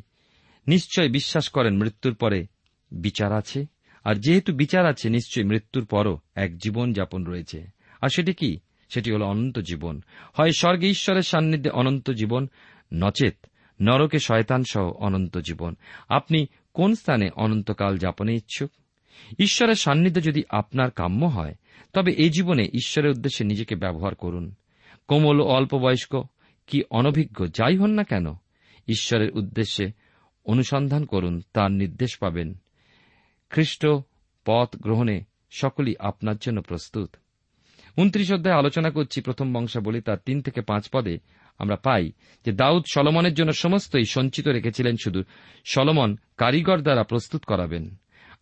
নিশ্চয় 0.67 1.09
বিশ্বাস 1.09 1.49
করেন 1.49 1.77
মৃত্যুর 1.77 2.15
পরে 2.15 2.47
বিচার 2.91 3.31
আছে। 3.31 3.65
আর 4.03 4.15
যেহেতু 4.15 4.53
বিচার 4.53 4.85
আছে 4.85 5.09
নিশ্চয়ই 5.09 5.45
মৃত্যুর 5.45 5.85
পরও 5.85 6.19
এক 6.35 6.57
জীবন 6.57 6.93
যাপন 6.93 7.23
রয়েছে। 7.23 7.67
আর 8.01 8.09
সেটি 8.09 8.33
কি? 8.33 8.59
সেটি 8.89 9.11
হল 9.11 9.21
অনন্ত 9.21 9.59
জীবন। 9.59 10.01
হয় 10.33 10.51
স্বর্গে 10.59 10.89
ঈশ্বরের 10.89 11.21
সান্নিধ্যে 11.21 11.69
অনন্ত 11.69 12.11
জীবন, 12.11 12.47
নচেত 12.93 13.45
নরকে 13.81 14.19
শয়তান 14.19 14.63
সহ 14.71 14.91
অনন্ত 14.91 15.37
জীবন। 15.37 15.75
আপনি 16.09 16.45
কোন 16.73 16.95
স্থানে 16.95 17.29
অনন্তকাল 17.35 17.97
যাপনে 17.97 18.33
ইচ্ছুক? 18.33 18.71
ঈশ্বরের 19.39 19.75
সান্নিধ্য 19.75 20.23
যদি 20.23 20.43
আপনার 20.49 20.91
কাম্য 20.91 21.25
হয়, 21.25 21.55
তবে 21.93 22.11
এই 22.11 22.29
জীবনে 22.29 22.63
ঈশ্বরের 22.63 23.11
উদ্দেশ্যে 23.11 23.45
নিজেকে 23.45 23.75
ব্যবহার 23.75 24.15
করুন। 24.15 24.53
কোমল 25.07 25.41
অল্প 25.41 25.75
বয়স্ক, 25.75 26.23
কি 26.67 26.83
অনভিজ্ঞ, 26.89 27.47
যাই 27.47 27.77
হন 27.77 27.89
না 27.89 28.03
কেন, 28.03 28.33
ঈশ্বরের 28.87 29.31
উদ্দেশ্যে 29.31 29.91
অনুসন্ধান 30.45 31.05
করুন, 31.05 31.41
তার 31.53 31.71
নির্দেশ 31.71 32.17
পাবেন। 32.17 32.55
খ্রিস্ট 33.49 33.87
পথ 34.45 34.75
গ্রহণে 34.75 35.21
সকলেই 35.51 35.95
আপনার 35.99 36.37
জন্য 36.37 36.61
প্রস্তুত। 36.61 37.15
উনত্রিশ 37.97 38.31
অধ্যায় 38.31 38.55
আলোচনা 38.55 38.89
করছি 38.89 39.21
প্রথম 39.21 39.53
বংশাবলী, 39.53 40.01
তার 40.01 40.17
তিন 40.25 40.41
থেকে 40.41 40.61
পাঁচ 40.61 40.89
পদে 40.93 41.17
আমরা 41.57 41.75
পাই 41.75 42.11
যে 42.45 42.51
দাউদ 42.51 42.83
সলমনের 42.93 43.33
জন্য 43.33 43.51
সমস্তই 43.53 44.05
সঞ্চিত 44.05 44.47
রেখেছিলেন 44.47 44.95
শুধু 45.03 45.23
সলমন 45.65 46.17
কারিগর 46.37 46.79
দ্বারা 46.79 47.03
প্রস্তুত 47.03 47.45
করাবেন। 47.45 47.95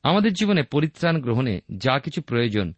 আমাদের 0.04 0.34
জীবনে 0.34 0.64
পরিত্রাণ 0.64 1.22
গ্রহণে 1.22 1.60
যা 1.78 2.00
কিছু 2.00 2.22
প্রয়োজন, 2.22 2.74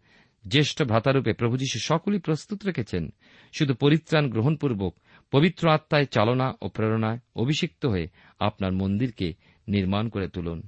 জ্যেষ্ঠ 0.48 0.84
ভ্রাতারূপে 0.84 1.34
প্রভু 1.34 1.58
যীশু 1.58 1.80
সকলই 1.80 2.20
প্রস্তুত 2.20 2.66
রেখেছেন। 2.66 3.14
শুধু 3.54 3.74
পরিত্রাণ 3.74 4.30
গ্রহণপূর্বক 4.30 4.96
পবিত্র 5.32 5.70
আত্মায় 5.70 6.06
চালনা 6.06 6.54
ও 6.62 6.68
প্রেরণায় 6.68 7.20
অভিষিক্ত 7.36 7.86
হয়ে 7.86 8.08
আপনার 8.40 8.72
মন্দিরকে 8.72 9.34
নির্মাণ 9.68 10.10
করে 10.10 10.28
তুলুন। 10.28 10.68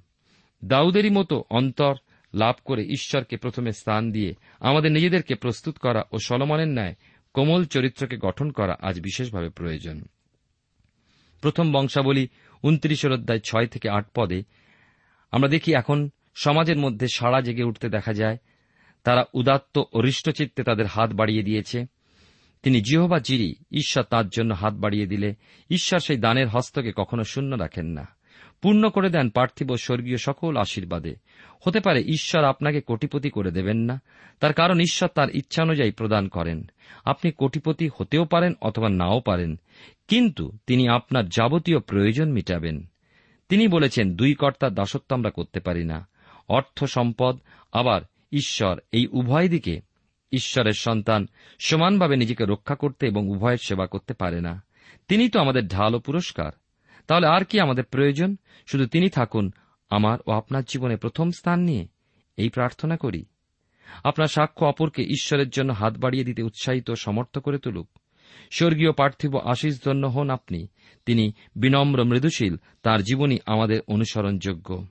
দাউদেরই 0.66 1.10
মতো 1.10 1.44
অন্তর 1.50 1.96
লাভ 2.34 2.56
করে 2.66 2.84
ঈশ্বরকে 2.84 3.38
প্রথমে 3.38 3.72
স্থান 3.72 4.12
দিয়ে 4.12 4.34
আমাদের 4.60 4.92
নিজেদেরকে 4.92 5.36
প্রস্তুত 5.36 5.78
করা 5.78 6.04
ও 6.12 6.18
সলমনের 6.18 6.68
ন্যায় 6.68 6.96
কোমল 7.34 7.66
চরিত্রকে 7.66 8.18
গঠন 8.18 8.52
করা 8.52 8.78
আজ 8.82 9.02
বিশেষভাবে 9.02 9.50
প্রয়োজন। 9.50 10.06
প্রথম 11.42 11.72
বংশাবলী 11.72 12.28
উনত্রিশের 12.64 13.12
অধ্যায় 13.12 13.40
ছয় 13.40 13.68
থেকে 13.68 13.90
আট 13.90 14.06
পদে 14.16 14.44
আমরা 15.32 15.50
দেখি 15.50 15.74
এখন 15.74 16.10
সমাজের 16.36 16.78
মধ্যে 16.78 17.08
সাড়া 17.14 17.42
জেগে 17.42 17.64
উঠতে 17.64 17.90
দেখা 17.90 18.14
যায়, 18.14 18.38
তারা 19.04 19.26
উদাত্ত 19.34 19.84
ও 19.94 20.02
হৃষ্টচিত্তে 20.02 20.64
তাদের 20.64 20.86
হাত 20.86 21.14
বাড়িয়ে 21.14 21.44
দিয়েছে। 21.44 21.86
তিনি 22.64 22.82
জিহবা 22.82 23.20
জিরি 23.20 23.56
ঈশ্বর 23.72 24.04
তাঁর 24.04 24.30
জন্য 24.30 24.54
হাত 24.54 24.74
বাড়িয়ে 24.74 25.06
দিলে 25.06 25.36
ঈশ্বর 25.70 26.00
সেই 26.00 26.18
দানের 26.18 26.48
হস্তকে 26.48 26.92
কখনো 26.96 27.24
শূন্য 27.24 27.56
রাখেন 27.56 27.86
না। 27.86 28.17
পূর্ণ 28.62 28.90
করে 28.90 29.10
দেন 29.10 29.30
পার্থিব 29.30 29.76
স্বর্গীয় 29.78 30.18
সকল 30.18 30.58
আশীর্বাদে। 30.58 31.16
হতে 31.68 31.80
পারে 31.80 32.02
ঈশ্বর 32.02 32.44
আপনাকে 32.44 32.82
কোটিপতি 32.82 33.30
করে 33.30 33.52
দেবেন 33.52 33.78
না। 33.78 34.02
তার 34.40 34.54
কারণ 34.54 34.80
ঈশ্বর 34.80 35.10
তার 35.10 35.30
ইচ্ছানুযায়ী 35.30 35.92
প্রদান 35.92 36.28
করেন। 36.28 36.70
আপনি 37.06 37.32
কোটিপতি 37.32 37.90
হতেও 37.98 38.26
পারেন 38.26 38.54
অথবা 38.62 38.90
নাও 38.90 39.20
পারেন, 39.20 39.60
কিন্তু 40.08 40.52
তিনি 40.68 40.88
আপনার 40.88 41.30
যাবতীয় 41.30 41.80
প্রয়োজন 41.80 42.32
মিটাবেন। 42.32 42.88
তিনি 43.50 43.68
বলেছেন, 43.68 44.16
দুই 44.16 44.34
কর্তার 44.34 44.74
দাসত্ব 44.74 45.16
আমরা 45.16 45.30
করতে 45.30 45.60
পারি 45.60 45.84
না। 45.86 46.08
অর্থ 46.50 46.84
সম্পদ, 46.84 47.40
আবার 47.72 48.02
ঈশ্বর 48.32 48.80
এই 48.92 49.08
উভয় 49.08 49.50
দিকে 49.50 49.82
ঈশ্বরের 50.32 50.74
সন্তান 50.74 51.28
সমানভাবে 51.60 52.16
নিজেকে 52.16 52.46
রক্ষা 52.46 52.76
করতে 52.76 53.08
এবং 53.08 53.30
উভয়ের 53.30 53.58
সেবা 53.58 53.88
করতে 53.88 54.14
পারে 54.14 54.42
না। 54.42 54.64
তিনি 55.08 55.30
তো 55.30 55.40
আমাদের 55.40 55.68
ঢাল 55.68 55.96
ও 55.96 56.00
পুরস্কার। 56.00 56.52
তাহলে 57.08 57.28
আর 57.28 57.46
কি 57.46 57.60
আমাদের 57.60 57.84
প্রয়োজন? 57.84 58.36
শুধু 58.66 58.86
তিনি 58.86 59.10
থাকুন, 59.10 59.52
আমার 59.90 60.18
ও 60.28 60.32
আপনার 60.32 60.64
জীবনে 60.64 60.98
প্রথম 60.98 61.32
স্থান 61.32 61.60
নিয়ে 61.60 61.88
এই 62.38 62.50
প্রার্থনা 62.50 62.98
করি। 62.98 63.26
আপনার 64.04 64.28
সাক্ষ্য 64.28 64.66
অপরকে 64.66 65.04
ঈশ্বরের 65.04 65.50
জন্য 65.50 65.74
হাত 65.74 65.98
বাড়িয়ে 65.98 66.24
দিতে 66.24 66.44
উৎসাহিত 66.44 66.92
সমর্থ 66.92 67.38
করে 67.38 67.58
তুলুক। 67.58 67.90
স্বর্গীয় 68.52 68.92
পার্থিব 68.92 69.38
আশিস 69.38 69.84
ধন্য 69.84 70.08
হন 70.08 70.30
আপনি। 70.30 70.68
তিনি 71.06 71.34
বিনম্র 71.56 72.04
মৃদুশীল, 72.04 72.58
তার 72.84 73.04
জীবনী 73.04 73.38
আমাদের 73.46 73.82
অনুসরণযোগ্য। 73.88 74.88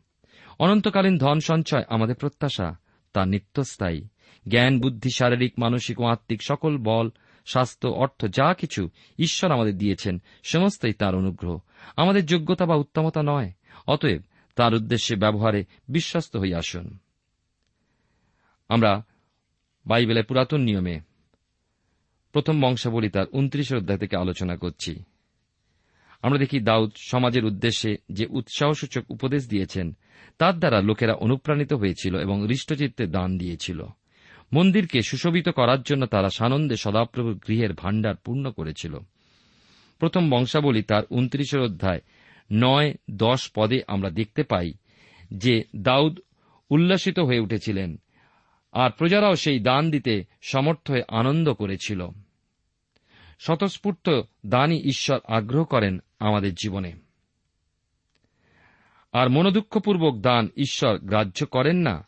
অনন্তকালীন 0.58 1.18
ধন 1.18 1.40
সঞ্চয় 1.40 1.82
আমাদের 1.88 2.14
প্রত্যাশা 2.14 2.76
তা 3.12 3.26
নিত্যস্থায়ী। 3.26 4.08
জ্ঞান, 4.48 4.80
বুদ্ধি, 4.80 5.10
শারীরিক, 5.14 5.52
মানসিক 5.58 6.00
ও 6.00 6.04
আত্মিক 6.04 6.42
সকল 6.42 6.78
বল 6.78 7.10
স্বাস্থ্য, 7.46 7.88
অর্থ, 7.88 8.26
যা 8.26 8.54
কিছু 8.54 8.88
ঈশ্বর 9.18 9.50
আমাদের 9.50 9.78
দিয়েছেন, 9.78 10.22
সমস্তই 10.42 10.92
তার 10.92 11.14
অনুগ্রহ। 11.14 11.58
আমাদের 11.96 12.26
যোগ্যতা 12.26 12.66
বা 12.66 12.74
উত্তমতা 12.74 13.22
নয়, 13.22 13.52
অতএব 13.86 14.22
তার 14.56 14.74
উদ্দেশ্যে 14.74 15.16
ব্যবহারে 15.16 15.64
বিশ্বস্ত 15.88 16.36
হয়ে 16.36 16.54
আসুন। 16.54 16.98
আমরা 18.68 19.04
বাইবেলের 19.86 20.24
পুরাতন 20.24 20.60
নিয়মে 20.60 21.00
প্রথম 22.32 22.60
বংশাবলী 22.60 23.08
তার 23.08 23.26
উনত্রিশ 23.32 23.72
অধ্যায় 23.72 23.98
থেকে 23.98 24.16
আলোচনা 24.16 24.56
করছি। 24.56 25.02
আমরা 26.22 26.38
দেখি 26.38 26.60
দাউদ 26.60 26.90
সমাজের 26.96 27.44
উদ্দেশ্যে 27.44 27.96
যে 28.12 28.26
উৎসাহসূচক 28.26 29.10
উপদেশ 29.10 29.48
দিয়েছেন, 29.48 29.96
তার 30.38 30.58
দ্বারা 30.58 30.80
লোকেরা 30.80 31.12
অনুপ্রাণিত 31.12 31.72
হয়েছিল 31.72 32.16
এবং 32.16 32.46
হৃষ্টচিত্তে 32.46 33.06
দান 33.06 33.38
দিয়েছিল। 33.38 33.86
মন্দিরকে 34.52 35.02
সুশোভিত 35.02 35.48
করার 35.48 35.82
জন্য 35.82 36.06
তারা 36.06 36.28
সানন্দে 36.28 36.76
সদাপ্রভুর 36.76 37.40
গৃহের 37.48 37.72
ভাণ্ডার 37.72 38.16
পূর্ণ 38.16 38.50
করেছিল। 38.50 38.98
প্রথম 39.98 40.30
বংশাবলী 40.30 40.82
তার 40.82 41.02
উনত্রিশের 41.10 41.60
অধ্যায় 41.60 42.00
নয়, 42.52 42.94
দশ 43.10 43.50
পদে 43.54 43.80
আমরা 43.86 44.10
দেখতে 44.10 44.42
পাই 44.42 44.72
যে 45.34 45.64
দাউদ 45.76 46.20
উল্লাসিত 46.70 47.18
হয়ে 47.18 47.40
উঠেছিলেন 47.40 48.00
আর 48.72 48.90
প্রজারাও 48.90 49.34
সেই 49.34 49.60
দান 49.60 49.90
দিতে 49.90 50.24
সমর্থ 50.42 50.90
হয়ে 50.90 51.02
আনন্দ 51.08 51.52
করেছিল। 51.52 52.08
স্বতঃস্ফূর্ত 53.38 54.22
দানই 54.46 54.82
ঈশ্বর 54.82 55.18
আগ্রহ 55.28 55.64
করেন 55.64 55.98
আমাদের 56.20 56.54
জীবনে। 56.54 56.92
আর 59.12 59.28
মনোদুঃখপূর্বক 59.28 60.18
দান 60.20 60.48
ঈশ্বর 60.56 60.98
গ্রাহ্য 60.98 61.46
করেন 61.46 61.76
না 61.76 62.06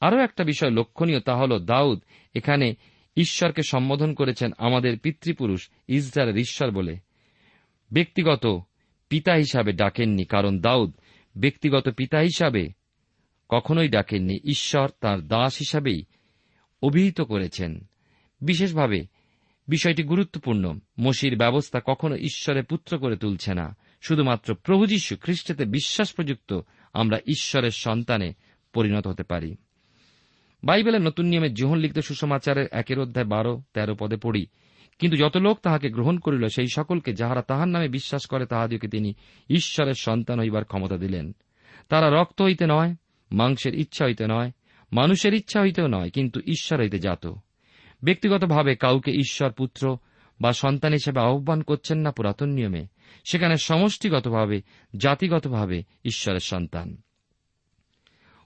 আরও 0.00 0.18
একটা 0.18 0.44
বিষয় 0.44 0.70
লক্ষণীয় 0.70 1.20
তা 1.20 1.36
হল 1.36 1.64
দাউদ 1.64 2.00
এখানে 2.34 2.74
ঈশ্বরকে 3.16 3.62
সম্বোধন 3.62 4.14
করেছেন 4.14 4.50
আমাদের 4.58 4.98
পিতৃপুরুষ 4.98 5.70
ইসরায়েলের 5.88 6.40
ঈশ্বর 6.40 6.70
বলে। 6.70 6.96
ব্যক্তিগত 7.92 8.46
পিতা 9.08 9.34
হিসাবে 9.34 9.72
ডাকেননি, 9.72 10.24
কারণ 10.24 10.60
দাউদ 10.60 10.92
ব্যক্তিগত 11.36 11.88
পিতা 11.88 12.18
হিসাবে 12.18 12.68
কখনোই 13.48 13.88
ডাকেননি, 13.88 14.38
ঈশ্বর 14.44 14.90
তার 15.00 15.28
দাস 15.28 15.56
হিসাবেই 15.58 16.04
অভিহিত 16.82 17.20
করেছেন। 17.20 17.84
বিশেষভাবে 18.40 19.06
বিষয়টি 19.68 20.02
গুরুত্বপূর্ণ, 20.02 20.78
মসির 21.00 21.36
ব্যবস্থা 21.36 21.80
কখনো 21.86 22.16
ঈশ্বরের 22.16 22.64
পুত্র 22.64 22.98
করে 22.98 23.16
তুলছে 23.16 23.54
না, 23.54 23.76
শুধুমাত্র 24.00 24.54
প্রভু 24.54 24.86
যীশু 24.86 25.16
খ্রিস্টতে 25.16 25.64
বিশ্বাস 25.64 26.14
প্রযুক্ত 26.14 26.60
আমরা 26.92 27.18
ঈশ্বরের 27.18 27.70
সন্তানে 27.70 28.32
পরিণত 28.72 29.06
হতে 29.06 29.22
পারি। 29.22 29.56
বাইবেলের 30.64 31.00
নতুন 31.00 31.26
নিয়মে 31.26 31.50
জোহন 31.50 31.78
লিখিত 31.78 31.98
সুসমাচারের 31.98 32.66
একের 32.70 33.00
অধ্যায় 33.00 33.26
বারো, 33.26 33.62
তেরো 33.74 33.96
পদে 33.98 34.16
পড়ি। 34.16 34.46
কিন্তু 34.98 35.16
যত 35.16 35.36
লোক 35.36 35.60
তাহাকে 35.60 35.90
গ্রহণ 35.90 36.18
করিল, 36.18 36.46
সেই 36.46 36.66
সকলকে 36.66 37.12
যাহারা 37.12 37.42
তাহার 37.42 37.68
নামে 37.68 37.88
বিশ্বাস 37.88 38.26
করে 38.26 38.46
তাহাদিওকে 38.46 38.88
তিনি 38.88 39.14
ঈশ্বরের 39.50 39.94
সন্তান 39.94 40.40
হইবার 40.40 40.64
ক্ষমতা 40.64 40.96
দিলেন। 40.96 41.32
তারা 41.88 42.20
রক্ত 42.20 42.42
হইতে 42.42 42.66
নয়, 42.66 42.94
মাংসের 43.32 43.74
ইচ্ছা 43.74 44.04
হইতে 44.06 44.26
নয়, 44.26 44.50
মানুষের 44.92 45.34
ইচ্ছা 45.34 45.60
হইতেও 45.60 45.86
নয়, 45.86 46.10
কিন্তু 46.10 46.40
ঈশ্বর 46.40 46.80
হইতে 46.80 46.98
জাত। 46.98 47.26
ব্যক্তিগতভাবে 48.02 48.76
কাউকে 48.76 49.10
ঈশ্বর 49.10 49.52
পুত্র 49.52 49.96
বা 50.40 50.52
সন্তান 50.52 50.92
হিসেবে 50.92 51.20
আহ্বান 51.20 51.62
করছেন 51.62 51.98
না 51.98 52.10
পুরাতন 52.10 52.48
নিয়মে, 52.48 52.86
সেখানে 53.30 53.56
সমষ্টিগতভাবে, 53.56 54.62
জাতিগতভাবে 54.96 55.82
ঈশ্বরের 56.04 56.40
সন্তান। 56.40 56.96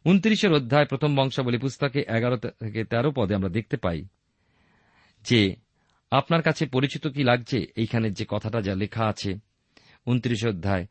উনত্রিশের 0.05 0.53
অধ্যায় 0.53 0.87
প্রথম 0.87 1.17
বংশাবলী 1.17 1.59
পুস্তকে 1.59 2.01
এগারো 2.09 2.37
থেকে 2.37 2.85
তেরো 2.85 3.11
পদে 3.11 3.35
আমরা 3.35 3.49
দেখতে 3.49 3.77
পাই 3.77 4.05
যে, 5.23 5.57
আপনার 6.11 6.43
কাছে 6.43 6.67
পরিচিত 6.67 7.07
কি 7.07 7.23
লাগছে? 7.25 7.67
এইখানে 7.77 8.11
যে 8.11 8.25
কথাটা 8.29 8.61
যা 8.61 8.75
লেখা 8.75 9.05
আছে 9.07 9.35
উনত্রিশ 10.07 10.47
অধ্যায়, 10.47 10.87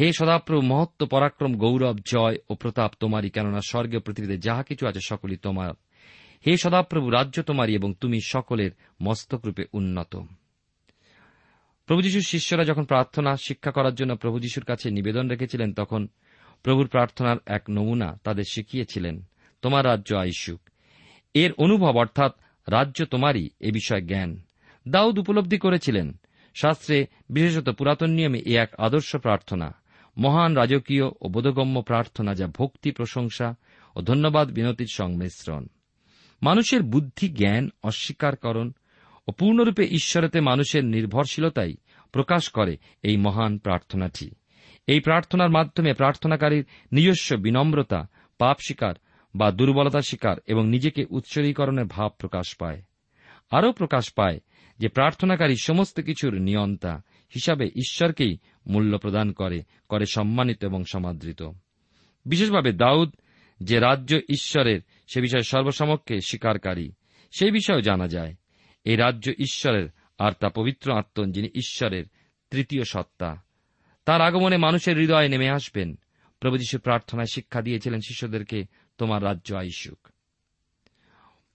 হে 0.00 0.12
সদাপ্রভু, 0.12 0.66
মহত্ব, 0.66 1.06
পরাক্রম, 1.06 1.58
গৌরব, 1.58 1.98
জয় 1.98 2.36
ও 2.50 2.54
প্রতাপ 2.54 2.92
তোমারই, 3.00 3.30
কেননা 3.30 3.60
স্বর্গীয় 3.60 4.00
পৃথিবীতে 4.00 4.38
যাহা 4.38 4.62
কিছু 4.62 4.86
আছে 4.86 5.00
সকলই 5.02 5.36
তোমার। 5.36 5.74
হে 6.46 6.56
সদাপ্রভু, 6.56 7.10
রাজ্য 7.10 7.42
তোমারই 7.42 7.74
এবং 7.74 7.94
তুমি 8.00 8.20
সকলের 8.26 8.70
মস্তকরূপে 9.02 9.64
উন্নত। 9.72 10.16
প্রভু 11.86 12.02
যিশুর 12.02 12.22
শিষ্যরা 12.22 12.64
যখন 12.64 12.84
প্রার্থনা, 12.84 13.36
শিক্ষা 13.36 13.70
করার 13.70 13.94
জন্য 13.94 14.16
প্রভু 14.16 14.38
যিশুর 14.38 14.64
কাছে 14.64 14.90
নিবেদন 14.90 15.28
রেখেছিলেন, 15.28 15.72
তখন 15.72 16.08
প্রভুর 16.62 16.88
প্রার্থনার 16.88 17.36
এক 17.46 17.62
নমুনা 17.70 18.18
তাদের 18.24 18.44
শিখিয়েছিলেন। 18.50 19.28
তোমার 19.62 19.84
রাজ্য 19.84 20.14
আইসুক। 20.14 20.60
এর 21.34 21.52
অনুভব 21.52 21.96
অর্থাৎ 21.96 22.32
রাজ্য 22.68 23.04
তোমারই 23.04 23.50
এ 23.60 23.72
বিষয়ে 23.72 24.02
জ্ঞান। 24.02 24.42
দাউদ 24.88 25.18
উপলব্ধি 25.18 25.58
করেছিলেন। 25.58 26.20
শাস্ত্রে 26.54 27.06
বিশেষত 27.30 27.70
পুরাতন 27.70 28.10
নিয়মে 28.10 28.38
এ 28.38 28.56
এক 28.58 28.74
আদর্শ 28.78 29.16
প্রার্থনা। 29.16 29.74
মহান 30.16 30.56
রাজকীয় 30.56 31.04
ও 31.20 31.28
বোধগম্য 31.28 31.82
প্রার্থনা 31.82 32.34
যা 32.34 32.46
ভক্তি, 32.46 32.90
প্রশংসা 32.90 33.54
ও 33.96 34.00
ধন্যবাদ 34.00 34.50
বিনতির 34.50 34.86
সংমিশ্রণ। 34.92 35.66
মানুষের 36.42 36.82
বুদ্ধি, 36.82 37.28
জ্ঞান, 37.28 37.68
অস্বীকারকরণ 37.82 38.72
ও 39.28 39.32
পূর্ণরূপে 39.32 39.84
ঈশ্বরেতে 39.84 40.40
মানুষের 40.40 40.84
নির্ভরশীলতাই 40.84 41.74
প্রকাশ 42.12 42.48
করে 42.48 42.76
এই 43.02 43.16
মহান 43.16 43.58
প্রার্থনাটি। 43.58 44.30
এই 44.90 45.00
প্রার্থনার 45.00 45.50
মাধ্যমে 45.50 45.92
প্রার্থনাকারীর 45.92 46.64
নিজস্ব 46.92 47.36
বিনম্রতা, 47.36 48.06
পাপ 48.38 48.56
শিকার 48.66 48.94
বা 49.34 49.50
দুর্বলতা 49.50 50.00
শিকার 50.00 50.36
এবং 50.46 50.68
নিজেকে 50.68 51.04
উৎসর্গীকরণের 51.10 51.84
ভাব 51.84 52.12
প্রকাশ 52.18 52.56
পায়। 52.56 52.82
আরও 53.50 53.72
প্রকাশ 53.72 54.12
পায় 54.12 54.40
যে 54.78 54.88
প্রার্থনাকারী 54.88 55.56
সমস্ত 55.62 56.00
কিছুর 56.00 56.34
নিয়ন্তা 56.34 56.96
হিসাবে 57.34 57.64
ঈশ্বরকেই 57.64 58.38
মূল্য 58.66 58.98
প্রদান 58.98 59.32
করে 59.32 59.62
করে 59.88 60.04
সম্মানিত 60.06 60.64
এবং 60.64 60.84
সমাদৃত। 60.84 61.42
বিশেষভাবে 62.26 62.72
দাউদ 62.72 63.14
যে 63.62 63.80
রাজ্য 63.80 64.18
ঈশ্বরের, 64.28 64.80
সে 65.14 65.20
বিষয়ে 65.20 65.42
সর্বসমক্ষে 65.42 66.20
স্বীকারকারী 66.20 66.92
সেই 67.38 67.50
বিষয়েও 67.50 67.80
জানা 67.80 68.08
যায়। 68.08 68.34
এই 68.84 68.96
রাজ্য 68.96 69.32
ঈশ্বরের 69.38 69.88
আর 70.18 70.32
তা 70.40 70.48
পবিত্র 70.48 70.92
আত্মন 70.92 71.32
যিনি 71.32 71.48
ঈশ্বরের 71.48 72.04
তৃতীয় 72.50 72.82
সত্তা। 72.84 73.49
তার 74.04 74.20
আগমনে 74.20 74.56
মানুষের 74.56 74.96
হৃদয়ে 74.96 75.28
নেমে 75.28 75.50
আসবেন। 75.50 75.98
প্রভু 76.40 76.56
যীশু 76.56 76.78
প্রার্থনায় 76.78 77.26
শিক্ষা 77.26 77.62
দিয়েছিলেন 77.62 78.00
শিষ্যদেরকে, 78.00 78.64
তোমার 78.98 79.24
রাজ্য 79.24 79.54
আইসুক। 79.54 80.08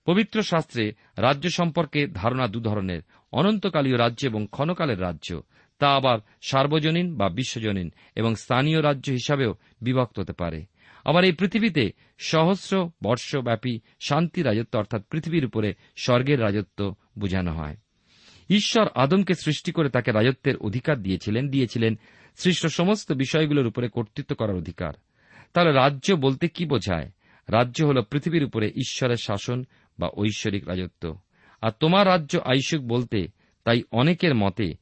পবিত্র 0.05 0.43
শাস্ত্রে 0.43 0.93
রাজ্য 1.17 1.49
সম্পর্কে 1.49 2.08
ধারণা 2.08 2.47
দু 2.47 2.60
ধরনের, 2.60 3.01
অনন্তকালীয় 3.31 3.97
রাজ্য 3.97 4.25
এবং 4.25 4.47
ক্ষণকালের 4.51 5.01
রাজ্য। 5.01 5.41
তা 5.79 5.95
আবার 5.95 6.19
সার্বজনীন 6.41 7.17
বা 7.17 7.29
বিশ্বজনীন 7.29 7.93
এবং 8.15 8.36
স্থানীয় 8.36 8.84
রাজ্য 8.84 9.12
হিসাবেও 9.12 9.55
বিভক্ত 9.81 10.19
হতে 10.19 10.34
পারে। 10.34 10.65
আবার 11.05 11.23
এই 11.23 11.31
পৃথিবীতে 11.31 11.91
সহস্র 12.17 12.89
বর্ষব্যাপী 13.03 13.79
শান্তি 13.99 14.41
রাজত্ব 14.41 14.79
অর্থাৎ 14.79 15.03
পৃথিবীর 15.03 15.45
উপরে 15.45 15.73
স্বর্গের 15.95 16.41
রাজত্ব 16.41 16.95
বোঝানো 17.19 17.53
হয়। 17.53 17.77
ঈশ্বর 18.49 18.88
আদমকে 18.95 19.34
সৃষ্টি 19.34 19.71
করে 19.71 19.89
তাকে 19.89 20.12
রাজত্বের 20.12 20.58
অধিকার 20.58 21.01
দিয়েছিলেন 21.01 21.49
দিয়েছিলেন 21.49 21.99
সৃষ্ট 22.36 22.67
সমস্ত 22.67 23.12
বিষয়গুলোর 23.12 23.67
উপরে 23.67 23.89
কর্তৃত্ব 23.89 24.36
করার 24.36 24.56
অধিকার। 24.56 24.93
তাহলে 25.54 25.71
রাজ্য 25.71 26.13
বলতে 26.13 26.48
কি 26.48 26.65
বোঝায়? 26.65 27.12
রাজ্য 27.48 27.84
হল 27.84 28.02
পৃথিবীর 28.02 28.43
উপরে 28.43 28.67
ঈশ্বরের 28.67 29.15
শাসন 29.15 29.65
বা 30.00 30.10
ঐশ্বরিক 30.17 30.67
রাজত্ব। 30.67 31.17
আর 31.62 31.71
তোমার 31.80 32.08
রাজ্য 32.08 32.38
আইসুক 32.38 32.82
বলতে 32.82 33.28
তাই 33.63 33.84
অনেকের 33.91 34.36
মতে 34.36 34.74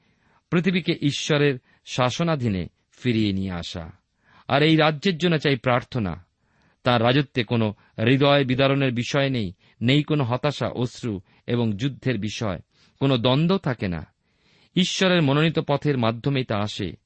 পৃথিবীকে 0.49 0.93
ঈশ্বরের 1.01 1.59
শাসনাধীনে 1.85 2.67
ফিরিয়ে 2.91 3.33
নিয়ে 3.33 3.51
আসা। 3.51 3.91
আর 4.47 4.63
এই 4.63 4.75
রাজ্যের 4.75 5.17
জন্য 5.17 5.37
চাই 5.37 5.55
প্রার্থনা। 5.55 6.25
তার 6.83 7.03
রাজত্বে 7.03 7.43
কোনো 7.43 7.73
হৃদয় 7.99 8.45
বিদারণের 8.45 8.93
বিষয় 8.93 9.29
নেই 9.29 9.53
নেই 9.81 10.03
কোনো 10.03 10.23
হতাশা, 10.23 10.67
অশ্রু 10.67 11.21
এবং 11.47 11.73
যুদ্ধের 11.73 12.17
বিষয়। 12.17 12.59
কোনো 12.99 13.17
দ্বন্দ্ব 13.17 13.57
থাকে 13.57 13.87
না। 13.87 14.05
ঈশ্বরের 14.75 15.21
মনোনীত 15.21 15.59
পথের 15.59 15.97
মাধ্যমেই 15.97 16.43
তা 16.43 16.57
আসে। 16.57 17.02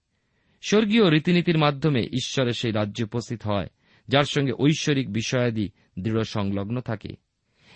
স্বর্গীয় 0.61 1.11
রীতিনীতির 1.11 1.57
মাধ্যমে 1.57 2.01
ঈশ্বরের 2.01 2.53
সেই 2.53 2.71
রাজ্য 2.71 3.03
উপস্থিত 3.03 3.43
হয়, 3.43 3.67
যার 4.07 4.23
সঙ্গে 4.23 4.53
ঐশ্বরিক 4.59 5.13
বিষয়াদি 5.13 5.69
দৃঢ় 5.99 6.23
সংলগ্ন 6.23 6.81
থাকে। 6.81 7.09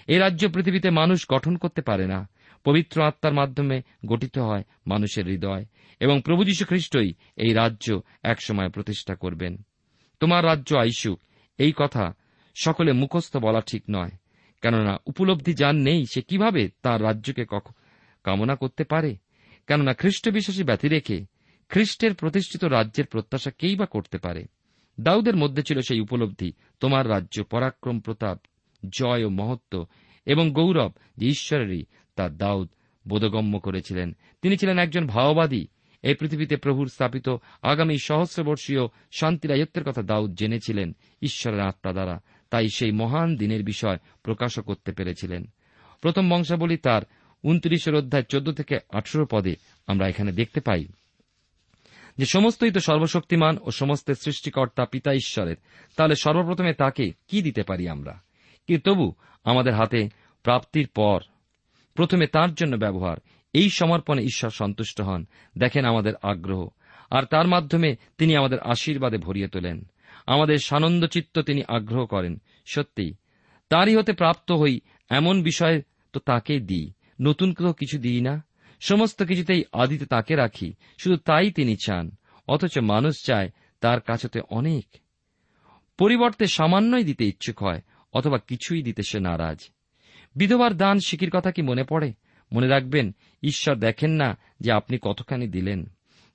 এই 0.07 0.17
রাজ্য 0.17 0.49
পৃথিবীতে 0.49 0.89
মানুষ 0.89 1.25
গঠন 1.31 1.57
করতে 1.57 1.81
পারে 1.81 2.07
না। 2.07 2.29
পবিত্র 2.63 3.03
আত্মার 3.03 3.33
মাধ্যমে 3.33 3.81
গঠিত 4.05 4.37
হয় 4.37 4.63
মানুষের 4.87 5.25
হৃদয়, 5.25 5.65
এবং 5.99 6.21
প্রভু 6.21 6.43
যীশু 6.43 6.65
খ্রিস্টই 6.65 7.13
এই 7.37 7.53
রাজ্য 7.53 8.01
একসময় 8.23 8.69
প্রতিষ্ঠা 8.69 9.15
করবেন। 9.15 9.57
তোমার 10.19 10.45
রাজ্য 10.45 10.75
আইসুক 10.75 11.19
এই 11.57 11.73
কথা 11.75 12.13
সকলে 12.55 12.91
মুখস্থ 12.91 13.37
বলা 13.37 13.61
ঠিক 13.61 13.83
নয়, 13.89 14.11
কেননা 14.61 14.97
উপলব্ধি 15.05 15.53
যান 15.53 15.75
নেই, 15.75 16.05
সে 16.13 16.21
কীভাবে 16.21 16.69
তার 16.81 17.03
রাজ্যকে 17.03 17.45
কামনা 18.23 18.55
করতে 18.55 18.83
পারে? 18.83 19.15
কেননা 19.67 19.93
খ্রিস্ট 19.93 20.29
বিশ্বাসী 20.29 20.63
ব্যতি 20.63 20.87
রেখে 20.87 21.30
খ্রিস্টের 21.71 22.15
প্রতিষ্ঠিত 22.15 22.63
রাজ্যের 22.63 23.05
প্রত্যাশা 23.05 23.51
কেই 23.51 23.75
বা 23.75 23.85
করতে 23.85 24.17
পারে? 24.17 24.45
দাউদের 24.99 25.35
মধ্যে 25.35 25.63
ছিল 25.63 25.79
সেই 25.81 25.99
উপলব্ধি, 25.99 26.53
তোমার 26.79 27.09
রাজ্য 27.09 27.43
পরাক্রম, 27.43 27.99
প্রতাপ, 27.99 28.39
জয় 28.93 29.23
ও 29.23 29.29
মহত্ব 29.29 29.85
এবং 30.25 30.51
গৌরব 30.51 30.91
যে 31.17 31.27
ঈশ্বরেরই 31.27 31.85
তার 32.15 32.37
দাউদ 32.37 32.69
বোধগম্য 33.07 33.59
করেছিলেন। 33.59 34.15
তিনি 34.41 34.57
ছিলেন 34.57 34.79
একজন 34.79 35.07
ভাওবাদী। 35.07 35.67
এই 36.01 36.15
পৃথিবীতে 36.15 36.57
প্রভুর 36.57 36.89
স্থাপিত 36.89 37.29
আগামী 37.61 37.97
সহস্রবর্ষীয় 37.97 38.81
শান্তি 39.11 39.47
রাজত্বের 39.47 39.83
কথা 39.83 40.01
দাউদ 40.01 40.35
জেনেছিলেন 40.35 40.95
ঈশ্বরের 41.21 41.59
আত্মা 41.59 41.91
দ্বারা। 41.93 42.19
তাই 42.49 42.69
সেই 42.69 42.91
মহান 42.91 43.35
দিনের 43.35 43.63
বিষয় 43.63 43.97
প্রকাশও 44.23 44.61
করতে 44.61 44.91
পেরেছিলেন। 44.91 45.45
প্রথম 46.01 46.29
বংশাবলী 46.29 46.77
তার 46.77 47.01
উনত্রিশের 47.43 47.95
অধ্যায় 47.95 48.23
চোদ্দ 48.23 48.51
থেকে 48.51 48.77
আঠেরো 48.89 49.25
পদে 49.31 49.55
আমরা 49.87 50.07
এখানে 50.07 50.31
দেখতে 50.31 50.59
পাই। 50.59 50.85
যে 52.17 52.25
সমস্তই 52.25 52.71
তো 52.71 52.79
সর্বশক্তিমান 52.79 53.57
ও 53.61 53.71
সমস্ত 53.71 54.11
সৃষ্টিকর্তা 54.11 54.85
পিতা 54.85 55.13
ঈশ্বরের, 55.13 55.55
তাহলে 55.95 56.15
সর্বপ্রথমে 56.15 56.73
তাকে 56.73 57.13
কি 57.27 57.41
দিতে 57.41 57.63
পারি 57.63 57.87
আমরা? 57.87 58.21
কি 58.67 58.77
তবু 58.77 59.13
আমাদের 59.43 59.73
হাতে 59.73 60.09
প্রাপ্তির 60.43 60.87
পর 60.87 61.19
প্রথমে 61.93 62.27
তার 62.27 62.53
জন্য 62.53 62.75
ব্যবহার, 62.75 63.17
এই 63.53 63.69
সমর্পণে 63.69 64.21
ঈশ্বর 64.21 64.49
সন্তুষ্ট 64.49 65.01
হন, 65.01 65.25
দেখেন 65.57 65.85
আমাদের 65.85 66.13
আগ্রহ। 66.21 66.67
আর 67.09 67.23
তার 67.23 67.47
মাধ্যমে 67.47 67.95
তিনি 68.17 68.35
আমাদের 68.35 68.59
আশীর্বাদে 68.59 69.17
ভরিয়ে 69.17 69.47
তোলেন। 69.47 69.89
আমাদের 70.25 70.57
সানন্দ 70.57 71.05
চিত্ত 71.05 71.39
তিনি 71.39 71.61
আগ্রহ 71.67 72.05
করেন, 72.05 72.41
সত্যি। 72.65 73.13
তারই 73.69 73.95
হতে 73.95 74.13
প্রাপ্ত 74.13 74.51
হই 74.51 74.79
এমন 75.09 75.43
বিষয় 75.43 75.81
তো 76.13 76.19
তাকে 76.19 76.59
দিই, 76.59 76.91
নতুন 77.21 77.53
কেউ 77.53 77.73
কিছু 77.73 77.97
দিই 77.97 78.21
না? 78.21 78.43
সমস্ত 78.81 79.23
কিছুতেই 79.23 79.63
আদিতে 79.73 80.05
তাকে 80.05 80.35
রাখি, 80.35 80.73
শুধু 80.97 81.17
তাই 81.17 81.51
তিনি 81.51 81.75
চান, 81.85 82.11
অথচ 82.47 82.77
মানুষ 82.77 83.25
চায় 83.25 83.49
তার 83.81 84.01
কাছেতে 84.01 84.39
অনেক। 84.49 84.85
পরিবর্তে 85.97 86.47
সামান্যই 86.47 87.03
দিতে 87.03 87.27
ইচ্ছুক 87.27 87.63
হয়, 87.63 87.81
অথবা 88.13 88.37
কিছুই 88.37 88.83
দিতে 88.83 89.03
সে 89.03 89.19
নারাজ। 89.19 89.59
বিধবার 90.35 90.77
দান 90.77 90.99
শিকির 90.99 91.29
কথা 91.29 91.51
কি 91.51 91.61
মনে 91.61 91.83
পড়ে? 91.83 92.13
মনে 92.53 92.67
রাখবেন, 92.67 93.15
ঈশ্বর 93.43 93.75
দেখেন 93.75 94.11
না 94.11 94.37
যে 94.59 94.71
আপনি 94.71 94.97
কতখানি 95.01 95.47
দিলেন। 95.47 95.85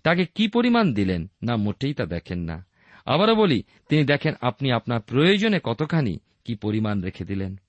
তাকে 0.03 0.27
কি 0.27 0.49
পরিমাণ 0.49 0.95
দিলেন, 0.95 1.31
না 1.43 1.57
মোটেই 1.57 1.95
তা 1.95 2.07
দেখেন 2.07 2.39
না। 2.39 2.67
আবারও 3.07 3.35
বলি, 3.35 3.63
তিনি 3.89 4.05
দেখেন 4.05 4.35
আপনি 4.41 4.73
আপনার 4.73 5.01
প্রয়োজনে 5.01 5.61
কতখানি 5.65 6.19
কি 6.45 6.55
পরিমাণ 6.55 7.03
রেখে 7.03 7.25
দিলেন। 7.25 7.61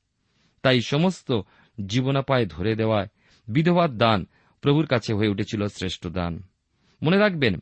তাই 0.62 0.82
সমস্ত 0.82 1.42
জীবনাপায় 1.86 2.46
ধরে 2.46 2.76
দেওয়ায় 2.76 3.08
বিধবার 3.48 3.98
দান 3.98 4.26
প্রভুর 4.62 4.86
কাছে 4.86 5.14
হয়ে 5.14 5.30
উঠেছিল 5.30 5.68
শ্রেষ্ঠ 5.68 6.08
দান। 6.08 6.44
মনে 7.04 7.18
রাখবেন, 7.18 7.56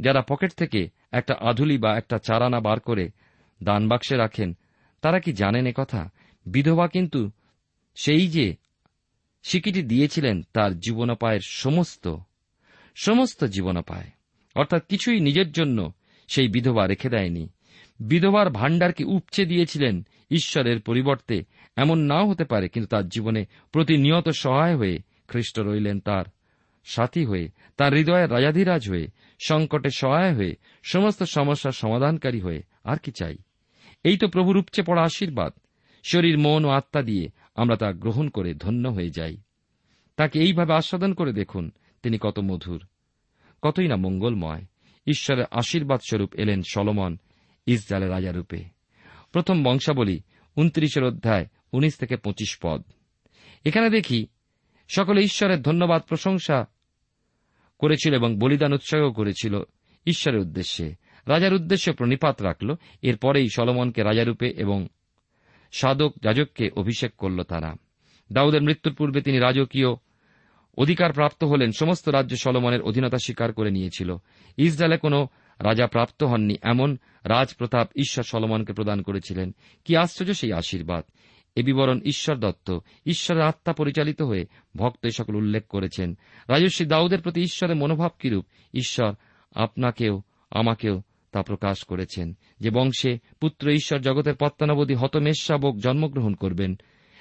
যারা 0.00 0.22
পকেট 0.22 0.52
থেকে 0.52 0.88
একটা 1.12 1.34
আধুলি 1.40 1.78
বা 1.78 1.96
একটা 1.96 2.18
চারানা 2.18 2.60
বার 2.60 2.80
করে 2.80 3.10
দান 3.62 3.88
বাক্সে 3.88 4.16
রাখেন, 4.16 4.56
তারা 5.00 5.20
কি 5.20 5.32
জানেন 5.32 5.72
কথা? 5.72 6.10
বিধবা 6.46 6.88
কিন্তু 6.88 7.30
সেই 7.94 8.28
যে 8.28 8.56
সিকিটি 9.42 9.82
দিয়েছিলেন, 9.82 10.42
তার 10.52 10.78
জীবনোপায়ের 10.78 11.40
সমস্ত 11.46 12.16
সমস্ত 12.94 13.44
জীবনোপায়। 13.44 14.10
অর্থাৎ 14.54 14.86
কিছুই 14.86 15.20
নিজের 15.20 15.52
জন্য 15.52 15.92
সেই 16.28 16.48
বিধবা 16.48 16.86
রেখে 16.86 17.08
দেয়নি। 17.08 17.48
বিধবার 18.00 18.50
ভাণ্ডারকে 18.50 19.04
উপচে 19.04 19.46
দিয়েছিলেন 19.46 20.06
ঈশ্বরের 20.30 20.80
পরিবর্তে, 20.80 21.44
এমন 21.76 21.98
নাও 21.98 22.30
হতে 22.30 22.44
পারে, 22.44 22.68
কিন্তু 22.68 22.88
তার 22.88 23.08
জীবনে 23.08 23.46
প্রতিনিয়ত 23.72 24.28
সহায় 24.28 24.76
হয়ে 24.76 24.98
খ্রিস্ট 25.32 25.60
রইলেন 25.60 26.00
তার 26.00 26.24
সাথী 26.84 27.24
হয়ে, 27.24 27.48
তার 27.76 27.92
হৃদয়ের 27.92 28.30
রাজাধিরাজ 28.30 28.88
হয়ে, 28.88 29.08
সংকটে 29.46 29.90
সহায় 29.90 30.34
হয়ে, 30.34 30.56
সমস্ত 30.82 31.22
সমস্যার 31.22 31.72
সমাধানকারী 31.72 32.40
হয়ে, 32.40 32.62
আর 32.84 32.96
কি 32.98 33.12
চাই? 33.12 33.36
এই 34.04 34.16
তো 34.16 34.28
প্রভুর 34.28 34.56
উপচে 34.56 34.82
পড়া 34.82 35.02
আশীর্বাদ। 35.02 35.52
শরীর, 36.04 36.38
মন 36.38 36.64
ও 36.64 36.68
আত্মা 36.68 37.02
দিয়ে 37.02 37.28
আমরা 37.54 37.76
তা 37.76 37.92
গ্রহণ 37.92 38.28
করে 38.28 38.54
ধন্য 38.54 38.88
হয়ে 38.88 39.10
যাই। 39.10 39.36
তাকে 40.16 40.40
এইভাবে 40.40 40.74
আস্বাদন 40.74 41.14
করে 41.14 41.32
দেখুন, 41.32 41.70
তিনি 42.02 42.18
কত 42.20 42.38
মধুর। 42.38 42.86
কতই 43.62 43.88
না 43.88 43.96
মঙ্গলময়। 43.96 44.64
ঈশ্বরের 45.06 45.44
আশীর্বাদ 45.50 46.00
স্বরূপ 46.00 46.34
এলেন 46.34 46.62
সলমন, 46.62 47.16
ইসরায়েলের 47.66 48.10
রাজারূপে 48.10 48.64
প্রথম 49.32 49.62
বংশাবলী, 49.62 50.20
উনত্রিশের 50.56 51.04
অধ্যায়, 51.04 51.46
উনিশ 51.72 51.96
থেকে 51.96 52.16
পঁচিশ 52.16 52.58
পদ। 52.62 52.82
এখানে 53.64 53.90
দেখি 53.90 54.26
সকলে 54.94 55.20
ঈশ্বরের 55.22 55.62
ধন্যবাদ 55.62 56.02
প্রশংসা 56.02 56.66
করেছিল 57.78 58.14
এবং 58.14 58.38
বলিদান 58.38 58.72
উৎসাহ 58.72 59.12
করেছিল 59.12 59.62
ঈশ্বরের 60.06 60.40
উদ্দেশ্যে। 60.40 60.94
রাজার 61.26 61.54
উদ্দেশ্যে 61.54 61.92
প্রণিপাত 61.92 62.42
রাখল। 62.42 62.74
এরপরেই 63.02 63.48
সলমনকে 63.56 64.02
রাজারূপে 64.02 64.48
এবং 64.48 64.88
সাধক 65.72 66.14
যাজককে 66.22 66.70
অভিষেক 66.76 67.14
করল 67.14 67.42
তারা। 67.42 67.74
দাউদের 68.32 68.62
মৃত্যুর 68.62 68.94
পূর্বে 68.94 69.20
তিনি 69.20 69.38
রাজকীয় 69.38 69.88
অধিকার 70.78 71.12
প্রাপ্ত 71.12 71.44
হলেন। 71.44 71.70
সমস্ত 71.78 72.08
রাজ্য 72.08 72.36
সলমনের 72.36 72.82
অধীনতা 72.82 73.18
স্বীকার 73.18 73.52
করে 73.52 73.70
নিয়েছিল। 73.70 74.16
ইসরায়েলে 74.56 74.98
কোনো 74.98 75.28
রাজা 75.58 75.86
প্রাপ্ত 75.86 76.24
হননি। 76.24 76.56
এমন 76.62 76.96
রাজপ্রতাপ 77.24 77.88
ঈশ্বর 77.96 78.24
সলমনকে 78.24 78.72
প্রদান 78.72 79.02
করেছিলেন। 79.02 79.54
কি 79.84 79.96
আশ্চর্য 79.96 80.34
সেই 80.34 80.52
আশীর্বাদ। 80.52 81.04
এ 81.54 81.62
বিবরণ 81.62 82.00
ঈশ্বর 82.04 82.36
দত্ত। 82.36 82.78
ঈশ্বরের 83.06 83.42
আত্মা 83.42 83.72
পরিচালিত 83.72 84.22
হয়ে 84.22 84.46
ভক্ত 84.76 85.06
এ 85.06 85.10
সকল 85.10 85.34
উল্লেখ 85.34 85.66
করেছেন। 85.66 86.18
রাজস্বী 86.48 86.86
দাউদের 86.86 87.20
প্রতি 87.20 87.40
ঈশ্বরের 87.40 87.76
মনোভাব 87.76 88.10
কিরূপ? 88.18 88.46
ঈশ্বর 88.74 89.14
আপনাকেও, 89.54 90.22
আমাকেও 90.50 91.02
তা 91.32 91.42
প্রকাশ 91.42 91.84
করেছেন। 91.84 92.36
যে 92.60 92.70
বংশে 92.70 93.18
পুত্র 93.40 93.70
ঈশ্বর 93.70 94.00
জগতের 94.00 94.34
পত্তানবধী 94.40 94.94
হতমেশাবক 94.94 95.76
জন্মগ্রহণ 95.76 96.34
করবেন, 96.34 96.78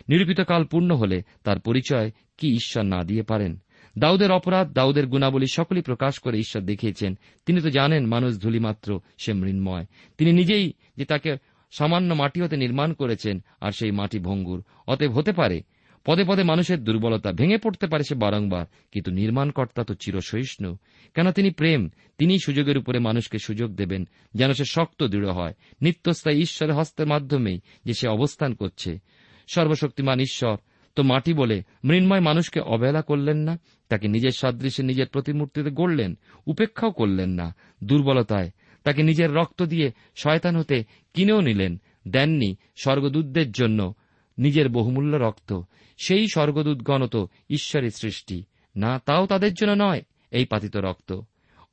নিরূপিত 0.10 0.42
কাল 0.42 0.66
পূর্ণ 0.66 0.96
হলে 0.96 1.22
তার 1.44 1.60
পরিচয় 1.60 2.12
কি 2.38 2.54
ঈশ্বর 2.54 2.84
না 2.84 3.04
দিয়ে 3.04 3.24
পারেন? 3.24 3.58
দাউদের 3.98 4.32
অপরাধ, 4.32 4.74
দাউদের 4.74 5.08
গুণাবলী 5.08 5.46
সকলেই 5.52 5.84
প্রকাশ 5.84 6.20
করে 6.20 6.40
ঈশ্বর 6.40 6.62
দেখিয়েছেন। 6.62 7.18
তিনি 7.46 7.62
তো 7.62 7.70
জানেন 7.70 8.06
মানুষ 8.06 8.42
ধুলিমাত্র, 8.42 9.00
সে 9.18 9.34
মৃন্ময়। 9.34 9.86
তিনি 10.18 10.34
নিজেই 10.34 10.74
যে 10.98 11.06
তাকে 11.06 11.38
সামান্য 11.72 12.14
মাটি 12.14 12.42
হতে 12.42 12.58
নির্মাণ 12.58 12.94
করেছেন 12.94 13.44
আর 13.62 13.72
সেই 13.72 13.92
মাটি 13.92 14.20
ভঙ্গুর। 14.20 14.64
অতএব 14.88 15.12
হতে 15.12 15.32
পারে, 15.32 15.62
পদে 16.06 16.24
পদে 16.24 16.44
মানুষের 16.44 16.84
দুর্বলতা 16.84 17.32
ভেঙে 17.32 17.58
পড়তে 17.58 17.88
পারে 17.88 18.04
সে 18.04 18.16
বারংবার, 18.16 18.66
কিন্তু 18.92 19.12
নির্মাণকর্তা 19.12 19.84
তো 19.84 19.94
চিরসহিষ্ণু। 19.94 20.78
কেন 21.16 21.32
তিনি 21.32 21.50
প্রেম? 21.50 21.90
তিনি 22.18 22.38
সুযোগের 22.46 22.78
উপরে 22.78 23.00
মানুষকে 23.00 23.38
সুযোগ 23.40 23.76
দেবেন, 23.76 24.08
যেন 24.34 24.54
সে 24.54 24.66
শক্ত 24.66 25.04
দৃঢ় 25.04 25.32
হয়। 25.32 25.54
নিত্যস্থায়ী 25.82 26.40
ঈশ্বরের 26.40 26.76
হস্তের 26.76 27.08
মাধ্যমেই 27.08 27.60
যে 27.86 27.94
সে 27.94 28.08
অবস্থান 28.08 28.54
করছে। 28.54 29.00
সর্বশক্তিমান 29.48 30.20
ঈশ্বর, 30.20 30.58
তো 30.96 31.04
মাটি 31.04 31.34
বলে 31.34 31.64
মৃন্ময় 31.84 32.20
মানুষকে 32.20 32.60
অবহেলা 32.60 33.02
করলেন 33.02 33.38
না? 33.38 33.60
তাকে 33.90 34.08
নিজের 34.08 34.32
সাদৃশ্যে 34.32 34.84
নিজের 34.84 35.08
প্রতিমূর্তিতে 35.08 35.70
গড়লেন? 35.70 36.18
উপেক্ষাও 36.48 36.92
করলেন 36.92 37.30
না? 37.30 37.56
দুর্বলতায় 37.84 38.52
তাকে 38.84 39.04
নিজের 39.04 39.34
রক্ত 39.34 39.62
দিয়ে 39.62 39.92
শয়তান 40.16 40.56
হতে 40.56 40.84
কিনেও 41.14 41.42
নিলেন, 41.42 41.82
দেননি 42.08 42.56
স্বর্গদূতদের 42.82 43.52
জন্য 43.52 43.94
নিজের 44.38 44.70
বহুমূল্য 44.70 45.18
রক্ত। 45.18 45.62
সেই 46.06 46.28
স্বর্গদূতগণ 46.34 47.08
তো 47.08 47.28
ঈশ্বরের 47.50 47.90
সৃষ্টি। 47.90 48.44
না 48.76 49.00
তাও 49.00 49.26
তাদের 49.26 49.54
জন্য 49.54 49.84
নয় 49.84 50.02
এই 50.32 50.46
পাতিত 50.46 50.78
রক্ত। 50.78 51.22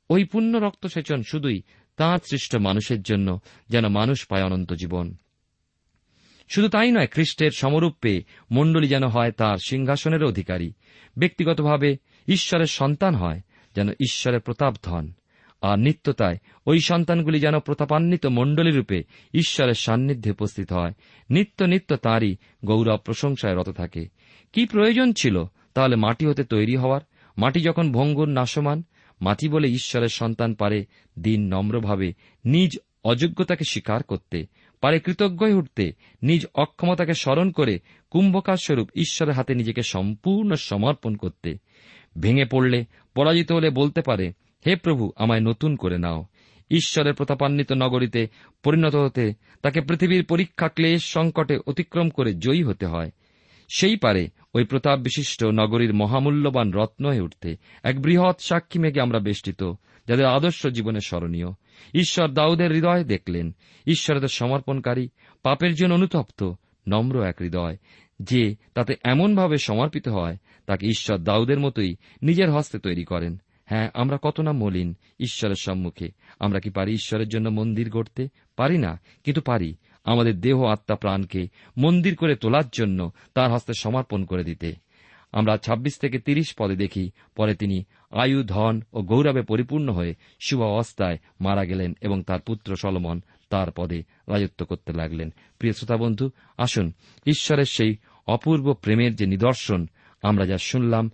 ওই 0.09 0.23
পুণ্য 0.23 0.57
রক্ত 0.57 0.85
সেচন 0.85 1.21
শুধুই 1.23 1.61
তাঁর 1.95 2.19
সৃষ্ট 2.29 2.55
মানুষের 2.55 3.01
জন্য 3.01 3.39
যেন 3.69 3.87
মানুষ 3.87 4.27
পায় 4.27 4.43
অনন্ত 4.43 4.73
জীবন। 4.73 5.15
শুধু 6.49 6.67
তাই 6.67 6.91
নয়, 6.91 7.07
খ্রিস্টের 7.07 7.51
সমরূপ 7.51 7.93
পেয়ে 8.01 8.23
মণ্ডলী 8.51 8.87
যেন 8.87 9.07
হয় 9.07 9.31
তার 9.31 9.57
সিংহাসনের 9.57 10.23
অধিকারী। 10.23 10.71
ব্যক্তিগতভাবে 11.17 11.97
ঈশ্বরের 12.27 12.65
সন্তান 12.65 13.15
হয় 13.15 13.41
যেন 13.75 13.89
ঈশ্বরের 13.89 14.39
প্রতাপ 14.39 14.73
ধন 14.83 15.11
আর 15.61 15.79
নিত্যতায় 15.79 16.37
ওই 16.65 16.79
সন্তানগুলি 16.79 17.39
যেন 17.39 17.59
প্রতাপান্বিত 17.59 18.25
মণ্ডলী 18.25 18.71
রূপে 18.71 19.03
ঈশ্বরের 19.33 19.73
সান্নিধ্যে 19.73 20.31
উপস্থিত 20.31 20.73
হয়। 20.73 20.91
নিত্য 21.29 21.63
নিত্য 21.63 21.95
তাঁরই 21.95 22.35
গৌরব 22.65 22.97
প্রশংসায় 22.97 23.55
রত 23.55 23.69
থাকে। 23.69 24.05
কি 24.53 24.65
প্রয়োজন 24.65 25.13
ছিল 25.13 25.43
তাহলে 25.73 25.95
মাটি 25.95 26.25
হতে 26.25 26.43
তৈরি 26.43 26.75
হওয়ার? 26.75 27.01
মাটি 27.37 27.61
যখন 27.61 27.91
ভঙ্গুর 27.91 28.27
নাশমান, 28.27 28.83
মাটি 29.21 29.49
বলে 29.49 29.67
ঈশ্বরের 29.67 30.07
সন্তান 30.07 30.53
পারে 30.53 30.85
দিন 31.19 31.53
নম্রভাবে 31.53 32.13
নিজ 32.45 32.79
অযোগ্যতাকে 33.03 33.63
স্বীকার 33.69 34.03
করতে, 34.03 34.47
পারে 34.81 34.99
কৃতজ্ঞ 34.99 35.53
উঠতে, 35.53 35.93
নিজ 36.21 36.45
অক্ষমতাকে 36.55 37.13
স্মরণ 37.13 37.51
করে 37.51 37.79
কুম্ভকার 38.09 38.57
স্বরূপ 38.57 38.89
ঈশ্বরের 38.95 39.33
হাতে 39.33 39.55
নিজেকে 39.55 39.81
সম্পূর্ণ 39.81 40.55
সমর্পণ 40.55 41.15
করতে। 41.15 41.57
ভেঙে 42.19 42.45
পড়লে, 42.45 42.85
পরাজিত 43.15 43.51
হলে 43.51 43.69
বলতে 43.69 44.01
পারে 44.01 44.33
হে 44.67 44.75
প্রভু, 44.75 45.11
আমায় 45.15 45.39
নতুন 45.39 45.75
করে 45.75 45.97
নাও। 45.97 46.25
ঈশ্বরের 46.71 47.13
প্রতাপান্বিত 47.13 47.71
নগরীতে 47.71 48.27
পরিণত 48.63 48.95
হতে 48.95 49.33
তাকে 49.61 49.81
পৃথিবীর 49.81 50.25
পরীক্ষা 50.25 50.67
ক্লেশ 50.67 51.05
সংকটে 51.05 51.57
অতিক্রম 51.67 52.09
করে 52.09 52.33
জয়ী 52.33 52.63
হতে 52.63 52.85
হয়। 52.85 53.11
সেই 53.75 53.95
পারে 53.95 54.27
ওই 54.53 54.63
প্রতাপ 54.63 54.99
বিশিষ্ট 54.99 55.45
নগরীর 55.45 55.93
মহামূল্যবান 55.93 56.71
রত্ন 56.71 57.05
হয়ে 57.05 57.21
উঠতে 57.21 57.57
এক 57.83 58.01
বৃহৎ 58.01 58.41
সাক্ষী 58.41 58.79
মেঘে 58.79 59.01
আমরা 59.01 59.19
বেষ্টিত, 59.19 59.63
যাদের 60.07 60.25
আদর্শ 60.25 60.67
জীবনে 60.67 60.99
স্মরণীয়। 60.99 61.47
ঈশ্বর 61.93 62.27
দাউদের 62.27 62.71
হৃদয় 62.71 63.03
দেখলেন। 63.03 63.55
ঈশ্বরের 63.87 64.27
সমর্পণকারী, 64.27 65.09
পাপের 65.43 65.75
জন্য 65.75 65.93
অনুতপ্ত, 65.93 66.51
নম্র 66.87 67.23
এক 67.23 67.35
হৃদয়, 67.41 67.77
যে 68.19 68.55
তাতে 68.73 68.95
এমনভাবে 69.03 69.57
সমর্পিত 69.57 70.07
হয়, 70.07 70.37
তাকে 70.65 70.87
ঈশ্বর 70.87 71.17
দাউদের 71.17 71.59
মতোই 71.59 71.95
নিজের 72.21 72.51
হস্তে 72.51 72.79
তৈরি 72.79 73.03
করেন। 73.03 73.41
হ্যাঁ 73.69 73.89
আমরা 73.93 74.17
কত 74.21 74.39
না 74.39 74.51
মলিন 74.51 74.95
ঈশ্বরের 75.19 75.55
সম্মুখে। 75.59 76.11
আমরা 76.39 76.59
কি 76.59 76.69
পারি 76.69 76.93
ঈশ্বরের 76.93 77.29
জন্য 77.29 77.49
মন্দির 77.49 77.89
গড়তে? 77.89 78.27
পারি 78.55 78.77
না, 78.77 79.01
কিন্তু 79.23 79.41
পারি। 79.41 79.75
আমাদের 80.03 80.41
দেহ 80.41 80.63
আত্মা 80.63 80.95
প্রাণকে 80.95 81.47
মন্দির 81.77 82.15
করে 82.15 82.35
তোলার 82.35 82.63
জন্য 82.71 83.11
তার 83.33 83.51
হস্তে 83.51 83.73
সমর্পণ 83.79 84.25
করে 84.25 84.43
দিতে। 84.43 84.75
আমরা 85.31 85.57
২৬ 85.57 85.97
থেকে 85.97 86.19
তিরিশ 86.19 86.55
পদে 86.57 86.75
দেখি, 86.75 87.11
পরে 87.35 87.55
তিনি 87.55 87.83
আয়ু, 88.11 88.43
ধন 88.43 88.81
ও 88.93 89.01
গৌরবে 89.01 89.41
পরিপূর্ণ 89.41 89.89
হয়ে 89.89 90.15
শুভ 90.39 90.61
অবস্থায় 90.61 91.17
মারা 91.41 91.65
গেলেন 91.65 91.97
এবং 92.01 92.23
তার 92.23 92.39
পুত্র 92.39 92.75
সলমন 92.75 93.21
তার 93.49 93.71
পদে 93.71 94.03
রাজত্ব 94.27 94.65
করতে 94.65 94.93
লাগলেন। 94.93 95.33
প্রিয় 95.59 95.73
শ্রোতা 95.73 95.97
বন্ধু, 95.97 96.31
আসুন, 96.57 96.91
ঈশ্বরের 97.25 97.65
সেই 97.65 97.97
অপূর্ব 98.27 98.73
প্রেমের 98.73 99.15
যে 99.15 99.25
নিদর্শন 99.25 99.87
আমরা 100.21 100.45
যা 100.45 100.57
শুনলাম, 100.57 101.11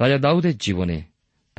রাজা 0.00 0.18
দাউদের 0.18 0.58
জীবনে 0.58 1.09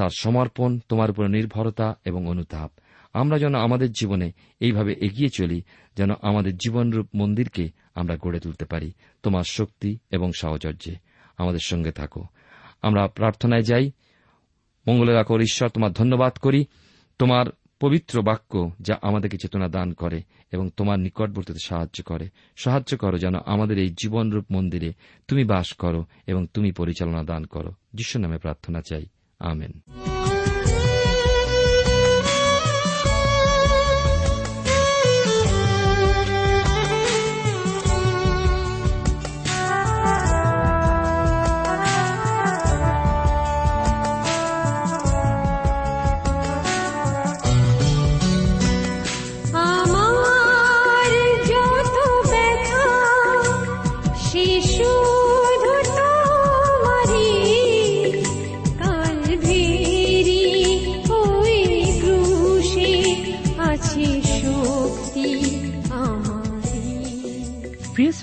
তার 0.02 0.10
সমর্পণ, 0.10 0.80
তোমার 0.90 1.10
উপর 1.10 1.28
নির্ভরতা 1.28 1.96
এবং 2.06 2.28
অনুতাপ। 2.28 2.72
আমরা 3.14 3.40
যেন 3.40 3.56
আমাদের 3.56 3.92
জীবনে 3.92 4.32
এইভাবে 4.60 4.96
এগিয়ে 5.02 5.30
চলি, 5.30 5.62
যেন 5.98 6.10
আমাদের 6.22 6.58
জীবনরূপ 6.58 7.08
মন্দিরকে 7.16 7.70
আমরা 7.96 8.18
গড়ে 8.18 8.40
তুলতে 8.40 8.66
পারি, 8.66 8.92
তোমার 9.24 9.44
শক্তি 9.44 9.98
এবং 10.12 10.32
সাহচর্যে। 10.32 10.96
আমাদের 11.38 11.60
সঙ্গে 11.60 11.92
থাকো। 11.92 12.26
আমরা 12.82 13.08
প্রার্থনায় 13.08 13.62
যাই। 13.62 13.92
মঙ্গলের 14.88 15.18
আকর 15.18 15.42
ঈশ্বর, 15.42 15.70
তোমার 15.70 15.94
ধন্যবাদ 15.94 16.34
করি। 16.34 16.66
তোমার 17.20 17.46
পবিত্র 17.80 18.22
বাক্য 18.22 18.72
যা 18.82 18.96
আমাদেরকে 19.02 19.38
চেতনা 19.38 19.68
দান 19.68 19.94
করে 19.94 20.22
এবং 20.52 20.70
তোমার 20.70 21.00
নিকটবর্তীতে 21.00 21.60
সাহায্য 21.66 22.04
করে। 22.04 22.30
সাহায্য 22.56 22.98
করো 22.98 23.18
যেন 23.18 23.34
আমাদের 23.46 23.78
এই 23.78 23.90
জীবনরূপ 23.90 24.46
মন্দিরে 24.52 24.94
তুমি 25.28 25.44
বাস 25.44 25.74
করো 25.74 26.06
এবং 26.28 26.48
তুমি 26.48 26.72
পরিচালনা 26.72 27.24
দান 27.24 27.44
করো। 27.44 27.72
যিশু 27.94 28.20
নামে 28.20 28.38
প্রার্থনা 28.38 28.82
চাই। 28.82 29.06
আমেন 29.42 29.74